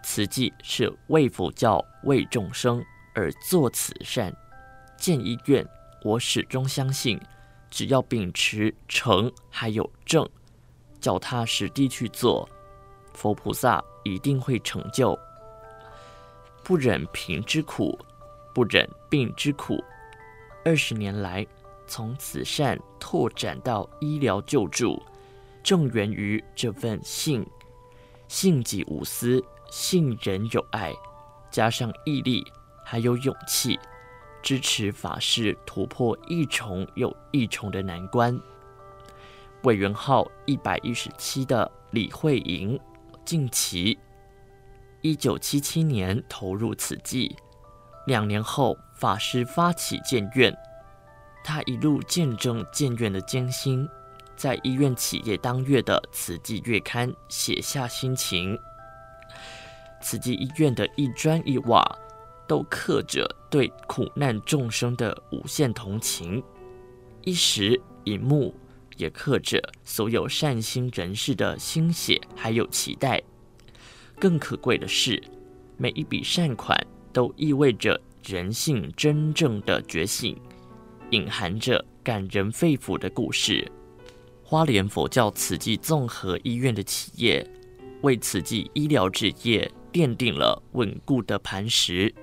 [0.04, 2.84] 此计是为佛教、为众生
[3.14, 4.36] 而做慈善。
[4.98, 5.64] 建医院，
[6.04, 7.22] 我始终相信，
[7.70, 10.28] 只要秉持诚还有正，
[11.00, 12.48] 脚踏实地去做，
[13.14, 15.18] 佛菩萨一定会成就。
[16.64, 17.98] 不忍贫之苦，
[18.54, 19.84] 不忍病之苦。
[20.66, 21.46] 二十年来，
[21.86, 25.02] 从慈善拓展到医疗救助，
[25.64, 27.46] 正源于这份信，
[28.28, 29.44] 信己无私。
[29.70, 30.94] 信人有爱，
[31.52, 32.42] 加上毅力，
[32.86, 33.78] 还有勇气，
[34.42, 38.40] 支持法师突破一重又一重的难关。
[39.64, 42.80] 委员号一百一十七的李慧莹，
[43.26, 43.98] 近期
[45.02, 47.36] 一九七七年投入慈济，
[48.06, 50.56] 两年后法师发起建院，
[51.44, 53.88] 他一路见证建院的艰辛，
[54.36, 58.58] 在医院企业当月的《慈济月刊》写下心情。
[60.02, 61.84] 慈济医院的一砖一瓦，
[62.48, 66.42] 都刻着对苦难众生的无限同情；
[67.24, 68.54] 一石一木，
[68.98, 73.22] 也刻着所有善心人士的心血还有期待。
[74.20, 75.22] 更可贵的是，
[75.78, 76.78] 每一笔善款
[77.14, 80.36] 都意味着人性真正的觉醒，
[81.12, 83.72] 隐含着感人肺腑的故事。
[84.44, 87.46] 花莲佛教慈济综合医院的企业，
[88.02, 89.72] 为慈济医疗事业。
[89.94, 92.14] 奠定了稳固的磐石，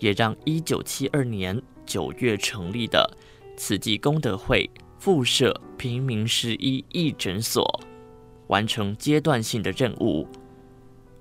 [0.00, 3.08] 也让一九七二年九月成立的
[3.56, 4.68] 慈济功德会
[5.04, 7.62] 附设平民师医义诊所，
[8.46, 10.26] 完成阶段性的任务。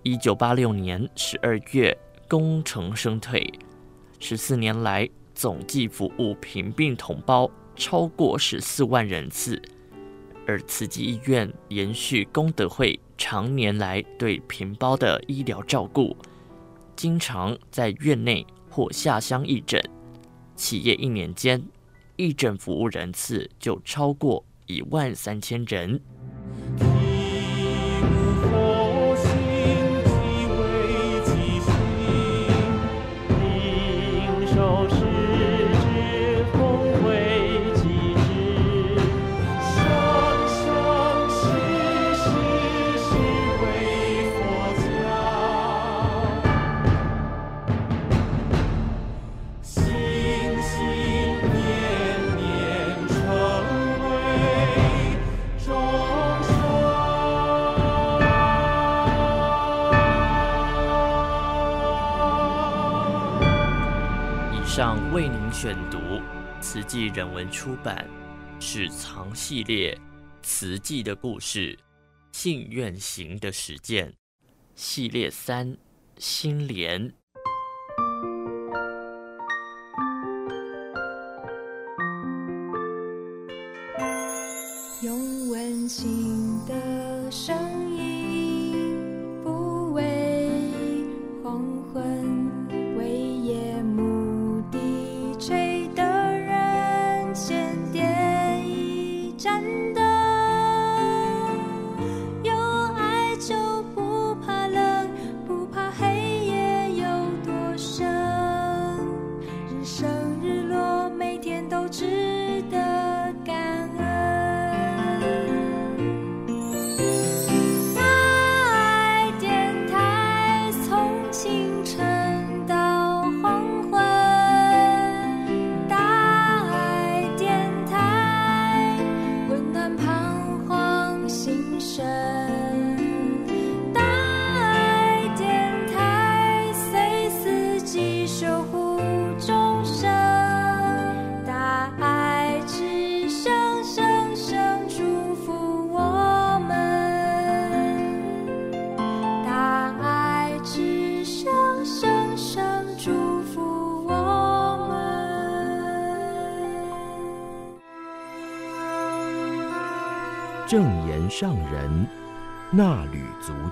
[0.04, 1.94] 一九八六年十二月
[2.30, 3.46] 功成身退，
[4.22, 9.62] 十四年来总计服务贫病同胞超过十四万人次，
[10.48, 12.98] 而慈济医院延续功德会。
[13.18, 16.16] 常年来对贫胞的医疗照顾，
[16.96, 19.84] 经常在院内或下乡义诊，
[20.56, 21.62] 企业一年间
[22.16, 26.00] 义诊服务人次就超过一万三千人。
[66.94, 68.08] 纪人文出版
[68.64, 70.00] 《史藏系列：
[70.44, 71.76] 慈济的故事——
[72.32, 74.08] 信愿行的实践》
[74.76, 75.76] 系列三：
[76.20, 77.12] 心莲。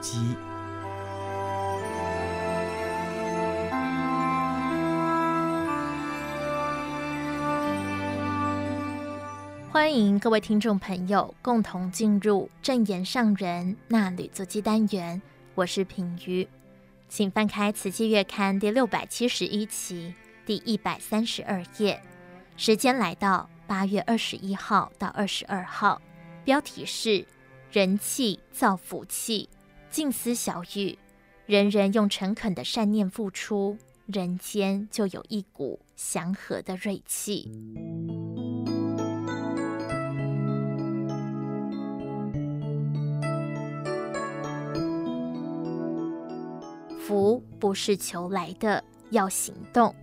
[0.01, 0.35] 机。
[9.71, 15.21] 欢迎各位听众朋友共同进入正言上人衲履足迹单元，
[15.55, 16.45] 我是品瑜，
[17.07, 20.13] 请翻开《慈济月刊》第六百七十一期
[20.45, 22.01] 第一百三十二页，
[22.57, 26.01] 时间来到八月二十一号到二十二号。
[26.43, 27.25] 标题是
[27.71, 29.47] 人气造福气，
[29.91, 30.97] 静思小语，
[31.45, 37.51] 人人用诚恳的善念付出，人间就有一股祥和的瑞气。
[46.97, 49.93] 福不是求来的，要行动。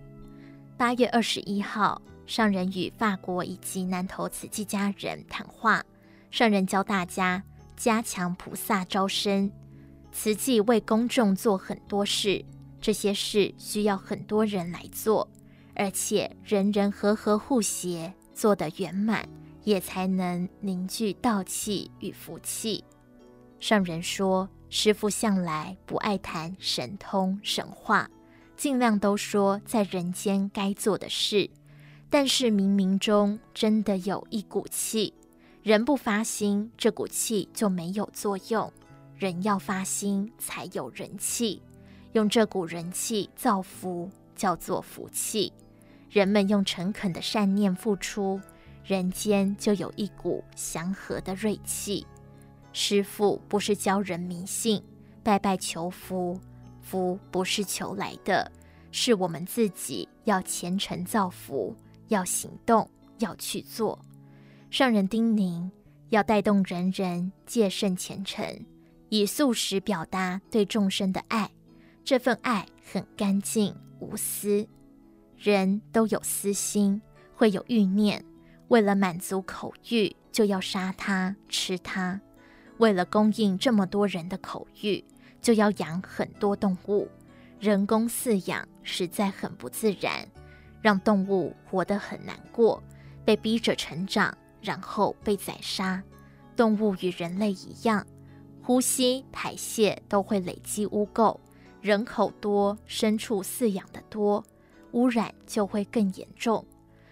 [0.77, 5.83] 八月二十一号，上人与法国以及南投慈济家人谈话，
[6.29, 7.43] 上人教大家
[7.75, 9.51] 加强菩萨招生。
[10.11, 12.43] 慈济为公众做很多事，
[12.81, 15.27] 这些事需要很多人来做，
[15.75, 19.27] 而且人人和和互协，做得圆满，
[19.63, 22.83] 也才能凝聚道气与福气。
[23.59, 24.49] 上人说。
[24.71, 28.07] 师父向来不爱谈神通神话，
[28.55, 31.49] 尽量都说在人间该做的事。
[32.07, 35.11] 但是冥冥中真的有一股气，
[35.63, 38.71] 人不发心，这股气就没有作用。
[39.19, 41.61] 人要发心，才有人气，
[42.13, 45.51] 用这股人气造福，叫做福气。
[46.09, 48.39] 人们用诚恳的善念付出，
[48.81, 52.07] 人间就有一股祥和的锐气。
[52.71, 54.81] 师父不是教人迷信，
[55.21, 56.39] 拜拜求福，
[56.81, 58.49] 福不是求来的，
[58.89, 61.75] 是我们自己要虔诚造福，
[62.07, 63.99] 要行动，要去做。
[64.71, 65.69] 上人叮咛，
[66.07, 68.45] 要带动人人戒慎虔诚，
[69.09, 71.49] 以素食表达对众生的爱。
[72.03, 74.67] 这份爱很干净无私，
[75.37, 77.01] 人都有私心，
[77.35, 78.23] 会有欲念，
[78.69, 82.19] 为了满足口欲，就要杀它吃它。
[82.77, 85.03] 为了供应这么多人的口欲，
[85.41, 87.07] 就要养很多动物，
[87.59, 90.27] 人工饲养实在很不自然，
[90.81, 92.81] 让动物活得很难过，
[93.23, 96.01] 被逼着成长，然后被宰杀。
[96.55, 98.05] 动物与人类一样，
[98.61, 101.37] 呼吸、排泄都会累积污垢，
[101.81, 104.43] 人口多，牲畜饲养的多，
[104.91, 106.65] 污染就会更严重。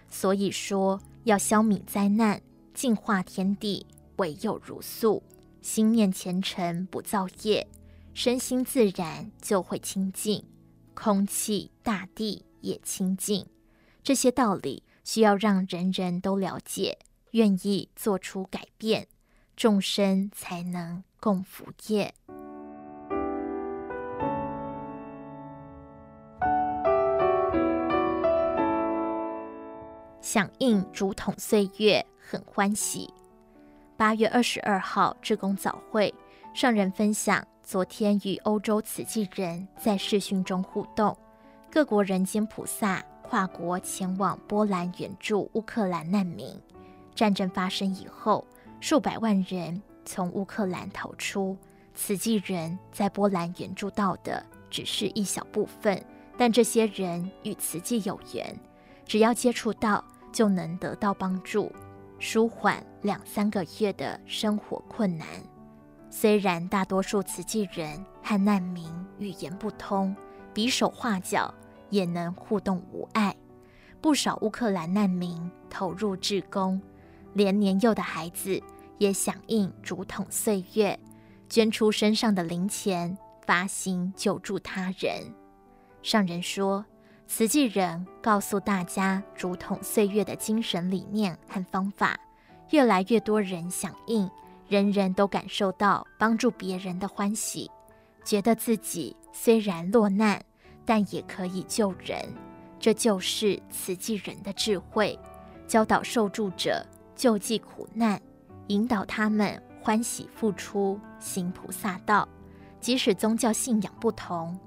[0.10, 2.42] 所以说，要消弭灾难，
[2.74, 3.86] 净化天地，
[4.18, 5.24] 唯有茹素。
[5.62, 7.68] 心念虔诚，不造业，
[8.14, 10.44] 身心自然就会清净，
[10.94, 13.46] 空气、大地也清净。
[14.02, 16.98] 这些道理需要让人人都了解，
[17.32, 19.08] 愿意做出改变，
[19.58, 22.14] 众生才能共福业。
[30.22, 33.12] 响应竹筒岁月，很欢喜。
[33.96, 36.14] 八月二十二号，志工早会
[36.54, 41.18] 上人分享昨天与欧洲慈济人在视讯中互动，
[41.72, 46.62] 各国人间菩萨跨国前往波兰援助乌克兰难民。
[47.16, 48.46] 战争发生以后，
[48.82, 51.56] 数百万人从乌克兰逃出，
[51.94, 56.02] 慈济人在波兰援助到的只是一小部分，
[56.38, 58.58] 但这些人与慈济有缘，
[59.06, 61.72] 只要接触到就能得到帮助。
[62.20, 65.28] 舒缓两三个月的生活困难。
[66.10, 68.90] 虽然大多数慈济人和难民
[69.20, 70.16] 语言不通，
[70.54, 71.54] 比手画脚
[71.90, 73.36] 也能互动无碍。
[74.00, 76.82] 不少乌克兰难民投入志工，
[77.34, 78.62] 连年幼的孩子
[78.98, 81.00] 也响应竹筒岁月，
[81.50, 85.34] 捐出身上的零钱，发心救助他人。
[86.02, 86.86] 上人说。
[87.30, 92.18] 慈济人告诉大家竹筒岁月的精神理念和方法，
[92.70, 94.32] 越来越多人响应，
[94.70, 97.70] 人人都感受到帮助别人的欢喜，
[98.24, 100.42] 觉得自己虽然落难，
[100.86, 102.18] 但也可以救人。
[102.80, 105.20] 这就是慈济人的智慧，
[105.68, 106.82] 教导受助者
[107.14, 108.22] 救济苦难，
[108.68, 112.28] 引导他们欢喜付出，行菩萨道。
[112.80, 114.58] 即使宗教信仰不同。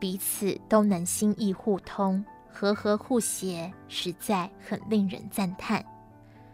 [0.00, 5.82] 彼此都能心意互通，和和互协，实在很令人赞叹。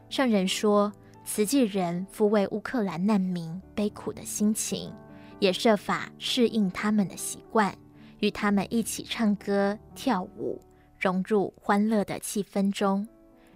[0.08, 0.92] 上人说，
[1.24, 4.92] 慈济人抚慰乌克兰难民悲苦的心情，
[5.40, 7.76] 也设法适应他们的习惯，
[8.20, 10.60] 与他们一起唱歌跳舞，
[10.96, 13.08] 融入欢乐的气氛中。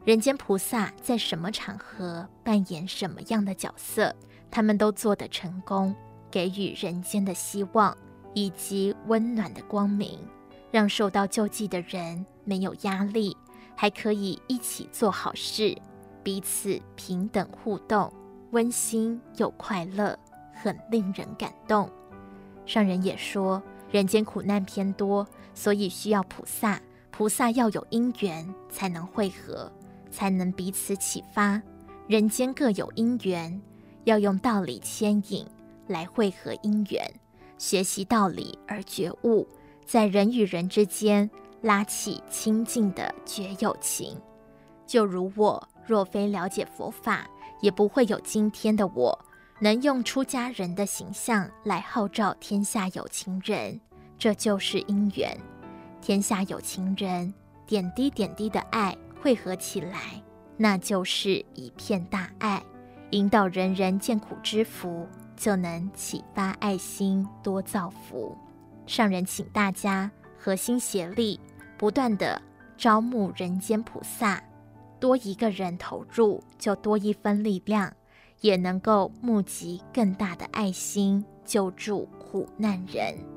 [0.04, 4.14] 人间菩萨在什么场合扮演什么样的角色，
[4.50, 5.94] 他们都做得成功，
[6.30, 7.96] 给予人间的希望。
[8.36, 10.18] 以及温暖的光明，
[10.72, 13.36] 让受到救济的人没有压力，
[13.76, 15.72] 还可以一起做好事，
[16.24, 18.12] 彼此平等互动，
[18.50, 20.18] 温馨又快乐，
[20.52, 21.88] 很令人感动。
[22.66, 25.24] 上人也说，人间苦难偏多，
[25.54, 26.80] 所以需要菩萨。
[27.12, 29.70] 菩萨要有因缘，才能会合，
[30.14, 31.60] 才能彼此启发。
[32.06, 33.60] 人间各有因缘，
[34.04, 35.44] 要用道理牵引
[35.88, 37.10] 来汇合因缘，
[37.58, 39.48] 学习道理而觉悟，
[39.84, 41.28] 在人与人之间
[41.62, 44.16] 拉起亲近的觉有情。
[44.86, 47.26] 就如我若非了解佛法，
[47.60, 49.18] 也不会有今天的我，
[49.60, 53.80] 能用出家人的形象来号召天下有情人，
[54.16, 55.36] 这就是因缘。
[56.02, 57.32] 天下有情人，
[57.66, 58.94] 点滴点滴的爱
[59.24, 60.22] 汇合起来，
[60.58, 62.62] 那就是一片大爱。
[63.12, 68.36] 引导人人见苦知福，就能启发爱心，多造福。
[68.86, 71.40] 上人请大家合心协力，
[71.78, 72.38] 不断地
[72.76, 74.44] 招募人间菩萨，
[75.00, 77.90] 多一个人投入，就多一分力量，
[78.42, 83.33] 也能够募集更大的爱心，救助苦难人。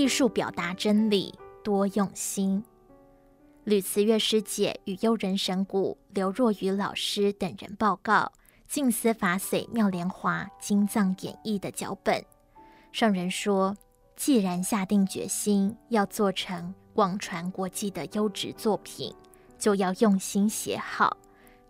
[0.00, 2.64] 艺术表达真理，多用心。
[3.64, 8.14] 吕慈月师姐与悠人神谷刘若愚老师等人报告
[8.66, 12.24] 《静思法髓妙莲华经藏演义》的脚本。
[12.92, 13.76] 上人说，
[14.16, 19.14] 既然下定决心要做成广传国际的优质作品，
[19.58, 21.14] 就要用心写好，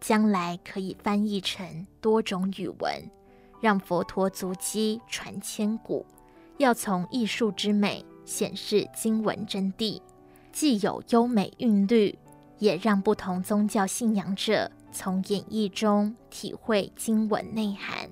[0.00, 3.10] 将来可以翻译成多种语文，
[3.60, 6.06] 让佛陀足迹传千古。
[6.58, 8.04] 要从艺术之美。
[8.30, 10.00] 显示经文真谛，
[10.52, 12.16] 既有优美韵律，
[12.60, 18.08] 也让不同宗教信仰者从演绎中体会经文内涵。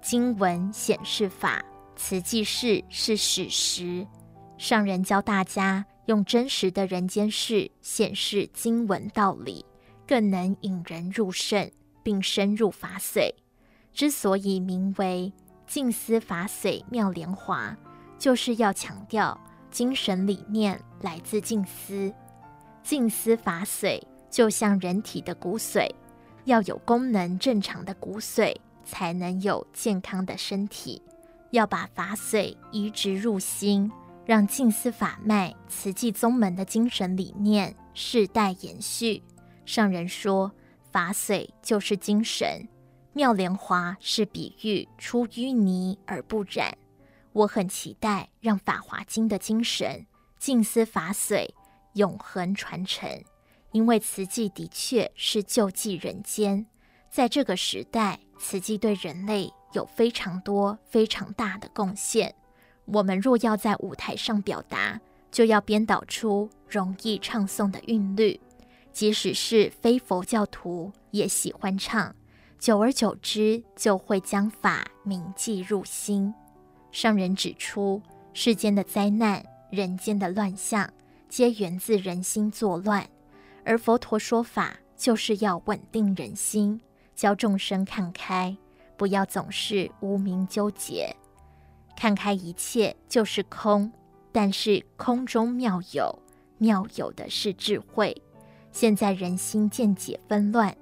[0.00, 1.60] 经文显示法，
[1.96, 4.06] 慈济事是史实。
[4.56, 9.66] 上人教大家用真实的人间事显示经文道理，
[10.06, 11.68] 更能引人入胜，
[12.04, 13.34] 并深入法髓。
[13.92, 15.32] 之所以名为
[15.66, 17.76] 《静思法髓妙莲华》，
[18.20, 19.38] 就是要强调。
[19.70, 22.12] 精神理念来自静思，
[22.82, 25.88] 静思法髓就像人体的骨髓，
[26.44, 28.54] 要有功能正常的骨髓，
[28.84, 31.02] 才能有健康的身体。
[31.50, 33.90] 要把法髓移植入心，
[34.26, 39.22] 让静思法脉、慈济宗门的精神理念世代延续。
[39.64, 40.52] 上人说，
[40.90, 42.68] 法髓就是精神，
[43.14, 46.76] 妙莲华是比喻出淤泥而不染。
[47.38, 50.04] 我很期待让《法华经》的精神
[50.40, 51.48] 静思法髓
[51.92, 53.08] 永恒传承，
[53.70, 56.66] 因为慈济的确是救济人间。
[57.08, 62.34] 在这个时代，慈济对人类有非常多、非常大的贡献。
[62.86, 68.40] 我们若要在舞台上表达，就要编导出容易唱诵的韵律，
[68.90, 72.12] 即使是非佛教徒也喜欢唱。
[72.58, 76.34] 久而久之，就会将法铭记入心。
[76.98, 78.02] 上人指出，
[78.34, 79.40] 世间的灾难、
[79.70, 80.92] 人间的乱象，
[81.28, 83.08] 皆源自人心作乱，
[83.64, 86.80] 而佛陀说法就是要稳定人心，
[87.14, 88.56] 教众生看开，
[88.96, 91.14] 不要总是无明纠结，
[91.96, 93.92] 看开一切就是空，
[94.32, 96.12] 但是空中妙有，
[96.56, 98.20] 妙有的是智慧。
[98.72, 100.76] 现在人心见解纷乱，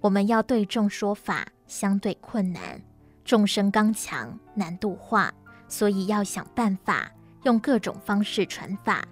[0.00, 2.82] 我们要对众说法相对困难，
[3.24, 5.32] 众生刚强难度化。
[5.70, 7.10] 所以要想办法
[7.44, 9.02] 用各种方式传法，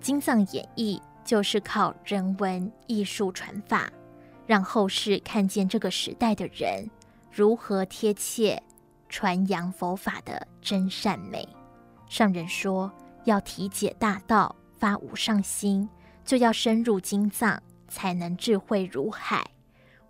[0.00, 3.90] 经藏演义就是靠人文艺术传法，
[4.46, 6.88] 让后世看见这个时代的人
[7.30, 8.62] 如何贴切
[9.08, 11.46] 传扬佛法的真善美。
[12.08, 12.90] 上人说，
[13.24, 15.88] 要体解大道，发无上心，
[16.24, 19.44] 就要深入经藏，才能智慧如海。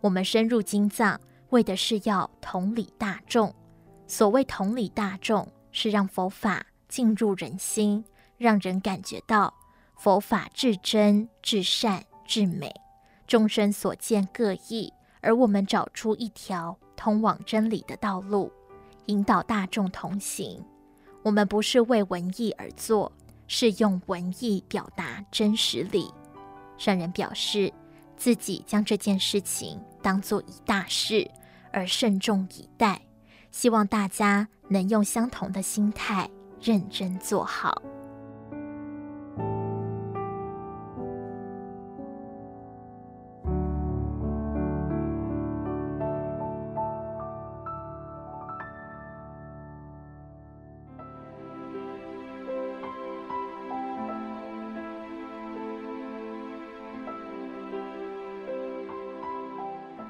[0.01, 3.55] 我们深入经藏，为的是要同理大众。
[4.07, 5.49] 所谓同理大众。
[5.75, 8.05] 是让佛法进入人心，
[8.39, 9.53] 让人感觉到
[9.97, 12.73] 佛法至真、至善、至美。
[13.27, 18.53] 众生所见各异，而我们找出一条通往真理的道路，
[19.07, 20.65] 引导大众同行。
[21.23, 23.11] 我们不是为文艺而做，
[23.49, 26.13] 是用文艺表达真实理。
[26.79, 27.73] 上人表示，
[28.17, 31.29] 自己将这件事情当作一大事，
[31.73, 33.01] 而慎重以待。
[33.55, 36.29] 希望大家能用相同的心态
[36.61, 37.81] 认真做好。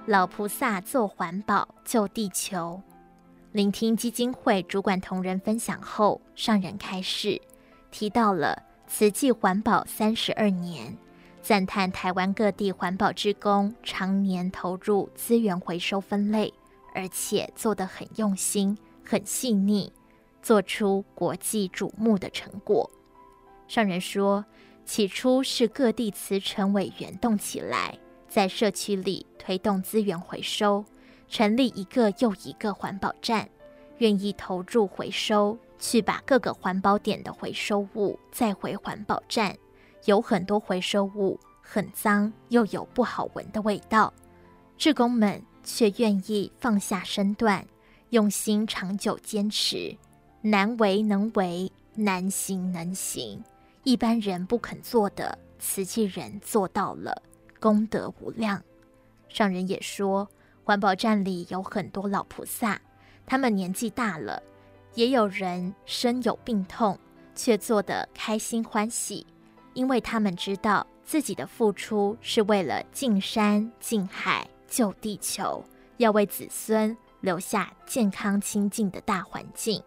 [0.06, 2.82] 老菩萨做环保救地球。
[3.54, 7.40] 聆听基金会主管同仁分享后，上人开示，
[7.92, 10.98] 提到了慈济环保三十二年，
[11.40, 16.52] 赞叹台湾各地环保志工常年投入资源回收分类，
[16.96, 19.92] 而且做得很用心、很细腻，
[20.42, 22.90] 做出国际瞩目的成果。
[23.68, 24.44] 上人说，
[24.84, 27.96] 起初是各地慈诚委员动起来，
[28.28, 30.84] 在社区里推动资源回收，
[31.34, 33.48] 成立一个又一个环保站，
[33.98, 39.52] 愿意投入回收，去把各个环保点的回收物再回环保站。
[40.04, 44.14] 有很多回收物很脏，又有不好闻的味道，
[44.78, 47.66] 志工们却愿意放下身段，
[48.10, 49.98] 用心长久坚持，
[50.40, 53.42] 难为能为，难行能行。
[53.82, 57.24] 一般人不肯做的，慈济人做到了，
[57.58, 58.62] 功德无量。
[59.28, 60.28] 上人也说，
[60.64, 62.80] 环保站里有很多老菩萨，
[63.26, 64.42] 他们年纪大了，
[64.94, 66.98] 也有人身有病痛，
[67.34, 69.26] 却做得开心欢喜，
[69.74, 75.62] 因为他们知道自己的付出是为了净山净海救地球，
[75.98, 79.82] 要为子孙留下健康清净的大环境。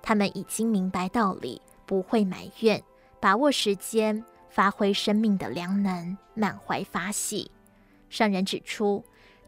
[0.00, 2.82] 他们已经明白道理，不会埋怨。
[3.20, 7.50] 把握时间，发挥生命的良能，满怀法喜。
[8.10, 9.04] 上人指出，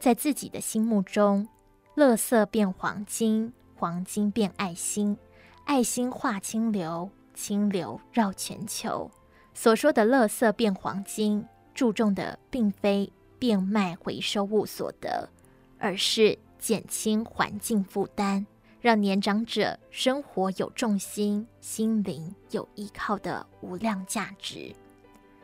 [0.07, 1.49] 在自己的心目中，
[1.97, 5.19] 垃圾变黄金，黄金变爱心，
[5.65, 9.11] 爱心化清流，清流绕全球。
[9.53, 11.45] 所说的垃圾变黄金，
[11.75, 15.29] 注重的并非变卖回收物所得，
[15.77, 18.47] 而是减轻环境负担。
[18.81, 24.73] 让年长者生活有重心，心灵有依靠的无量价值。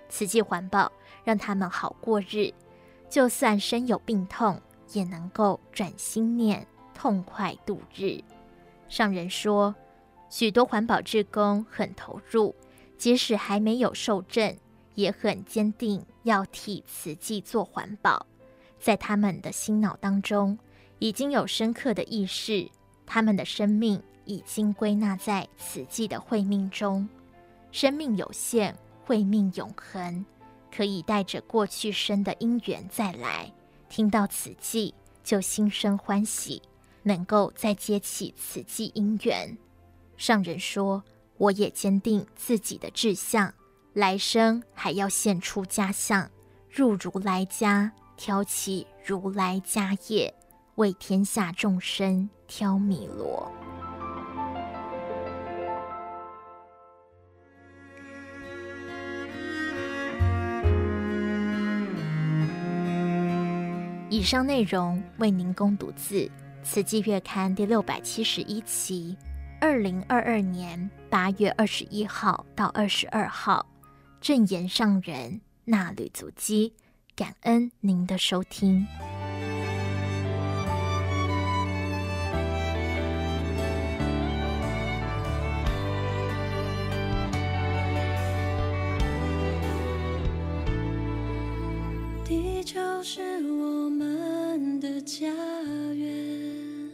[0.08, 0.92] 慈济环保
[1.24, 2.54] 让他们好过日，
[3.12, 4.58] 就算身有病痛，
[4.94, 8.18] 也能够转心念，痛快度日。
[8.88, 9.74] 上人说，
[10.30, 12.54] 许多环保志工很投入，
[12.96, 14.56] 即使还没有受证，
[14.94, 18.24] 也很坚定要替慈济做环保。
[18.80, 20.58] 在他们的心脑当中，
[20.98, 22.66] 已经有深刻的意识。
[23.04, 27.06] 他们的生命已经归纳在慈济的慧命中，
[27.72, 30.24] 生命有限，慧命永恒，
[30.74, 33.52] 可以带着过去生的因缘再来，
[33.88, 36.62] 听到此际就心生欢喜，
[37.02, 39.56] 能够再接起此际因缘。
[40.16, 41.04] 上人说
[41.36, 43.52] ：“我也坚定自己的志向，
[43.92, 46.30] 来生还要现出家相，
[46.70, 50.34] 入如来家，挑起如来家业。”
[50.76, 53.52] 为天下众生挑米罗。
[64.12, 66.16] 以上内容为您供读自
[66.62, 69.16] 《慈济月刊》第六百七十一期，
[69.58, 73.64] 二零二二年八月二十一号到二十二号，
[74.20, 76.74] 正言上人纳履足迹。
[77.16, 78.86] 感恩您的收听。
[93.04, 95.26] 是我们的家
[95.92, 96.88] 园，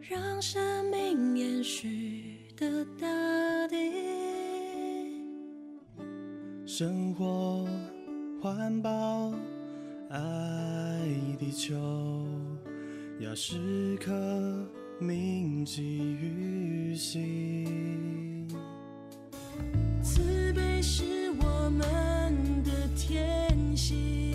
[0.00, 3.76] 让生命延续的大地。
[6.66, 7.64] 生活
[8.42, 9.32] 环保，
[10.10, 10.18] 爱
[11.38, 11.76] 地球，
[13.20, 14.12] 要时刻
[14.98, 18.48] 铭记于心。
[20.02, 21.86] 慈悲是我们
[23.08, 24.27] 天际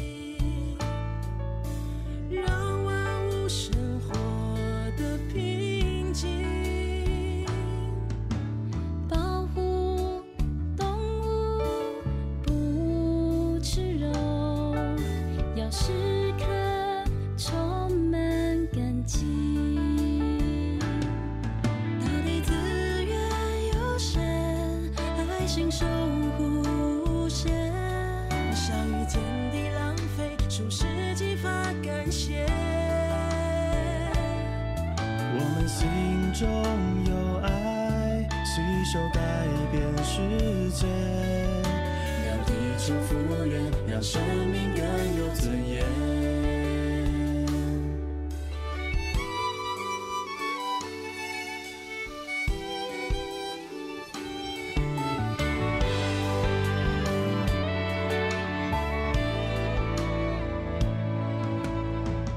[42.86, 44.84] 让，生命更
[45.17, 45.86] 有尊严。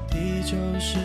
[0.09, 0.97] 地球是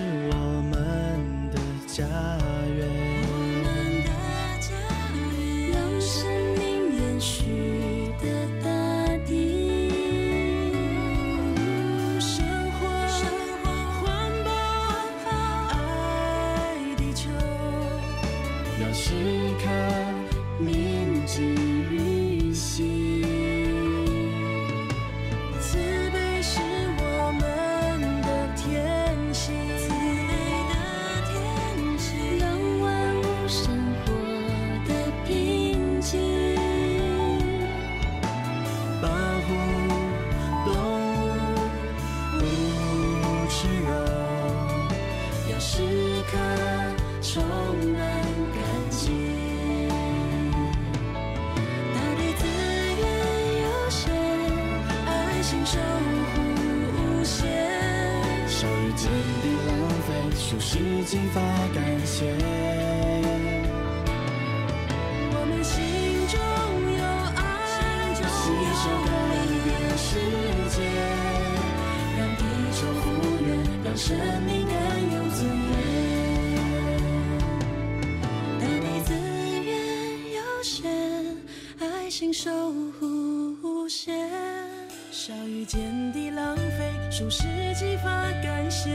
[87.23, 87.47] 总是
[87.77, 88.11] 激发
[88.43, 88.91] 感谢。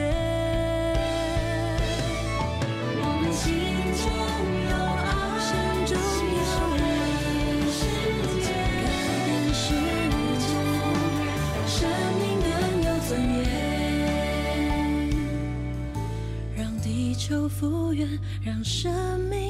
[3.00, 3.48] 我们心
[4.04, 4.04] 中
[4.68, 5.08] 有爱，
[5.40, 5.48] 心
[5.88, 5.96] 中
[6.36, 6.38] 有
[6.76, 6.78] 爱，
[8.44, 8.52] 改
[9.24, 9.66] 变世
[10.44, 10.52] 界，
[11.56, 11.80] 让生
[12.20, 12.22] 命
[12.84, 13.40] 有尊严，
[16.58, 18.06] 让地球复原，
[18.44, 18.92] 让生
[19.30, 19.47] 命。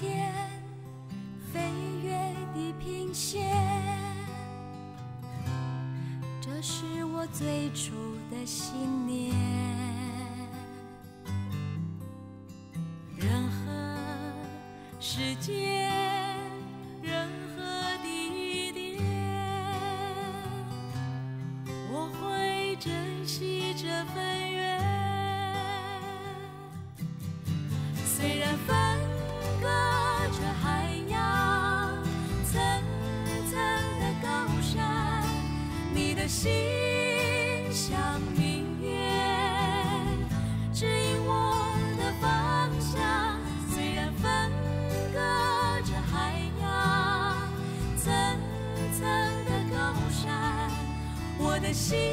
[0.00, 0.32] 天
[1.52, 1.60] 飞
[2.04, 2.12] 越
[2.54, 3.52] 地平线
[6.40, 7.90] 这是我最初
[8.30, 9.34] 的信念
[13.16, 14.28] 任何
[15.00, 15.90] 时间
[17.02, 17.64] 任何
[18.00, 19.02] 地点。
[21.90, 24.78] 我会珍惜这份缘。
[28.04, 28.77] 虽然分
[51.78, 52.07] she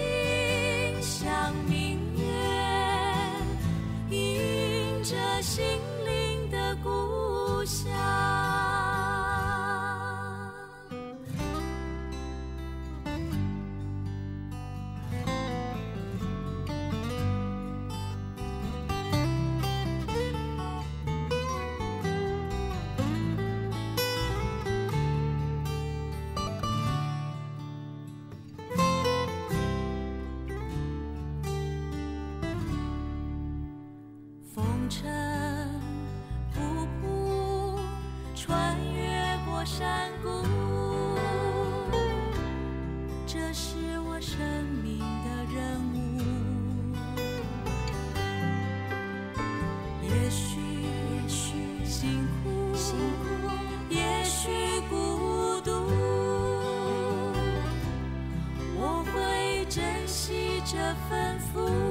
[61.10, 61.85] 反复。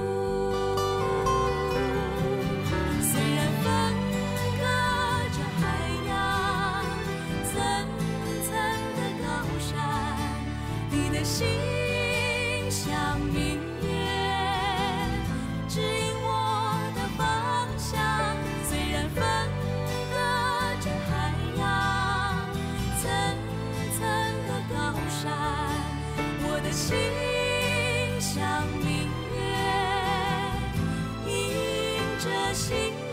[32.65, 33.04] 心。